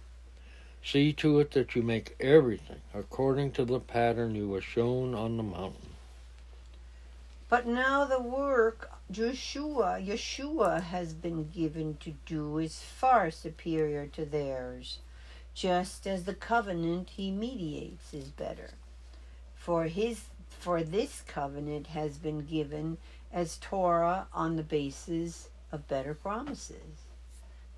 See 0.83 1.12
to 1.13 1.39
it 1.39 1.51
that 1.51 1.75
you 1.75 1.81
make 1.81 2.15
everything 2.19 2.81
according 2.93 3.51
to 3.53 3.65
the 3.65 3.79
pattern 3.79 4.35
you 4.35 4.47
were 4.47 4.62
shown 4.62 5.13
on 5.13 5.35
the 5.35 5.43
mountain. 5.43 5.95
But 7.49 7.65
now 7.65 8.05
the 8.05 8.21
work 8.21 8.91
Joshua, 9.12 10.00
Yeshua 10.00 10.84
has 10.84 11.15
been 11.15 11.50
given 11.50 11.98
to 11.98 12.13
do 12.28 12.60
is 12.60 12.84
far 12.84 13.32
superior 13.32 14.06
to 14.06 14.24
theirs, 14.24 15.00
just 15.56 16.06
as 16.06 16.26
the 16.26 16.36
covenant 16.36 17.10
he 17.10 17.32
mediates 17.32 18.13
is 18.13 18.30
better. 18.30 18.69
For 19.56 19.86
his 19.86 20.26
for 20.48 20.84
this 20.84 21.24
covenant 21.26 21.88
has 21.88 22.17
been 22.17 22.45
given 22.45 22.98
as 23.34 23.58
Torah 23.58 24.28
on 24.32 24.58
the 24.58 24.63
basis 24.63 25.50
of 25.72 25.88
better 25.88 26.13
promises. 26.13 27.08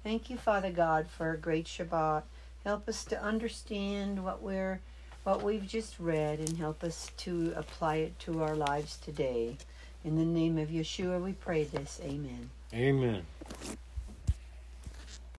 Thank 0.03 0.29
you, 0.29 0.35
Father 0.35 0.71
God, 0.71 1.07
for 1.07 1.31
a 1.31 1.37
great 1.37 1.65
Shabbat. 1.65 2.23
Help 2.65 2.89
us 2.89 3.05
to 3.05 3.23
understand 3.23 4.21
what 4.21 4.41
we're 4.41 4.81
what 5.23 5.43
we've 5.43 5.67
just 5.67 5.97
read 5.97 6.39
and 6.39 6.57
help 6.57 6.83
us 6.83 7.09
to 7.17 7.53
apply 7.55 7.97
it 7.97 8.19
to 8.19 8.43
our 8.43 8.55
lives 8.55 8.97
today. 8.97 9.55
In 10.03 10.15
the 10.15 10.25
name 10.25 10.57
of 10.57 10.69
Yeshua 10.69 11.21
we 11.21 11.33
pray 11.33 11.63
this. 11.63 11.99
Amen. 12.03 12.49
Amen. 12.73 13.23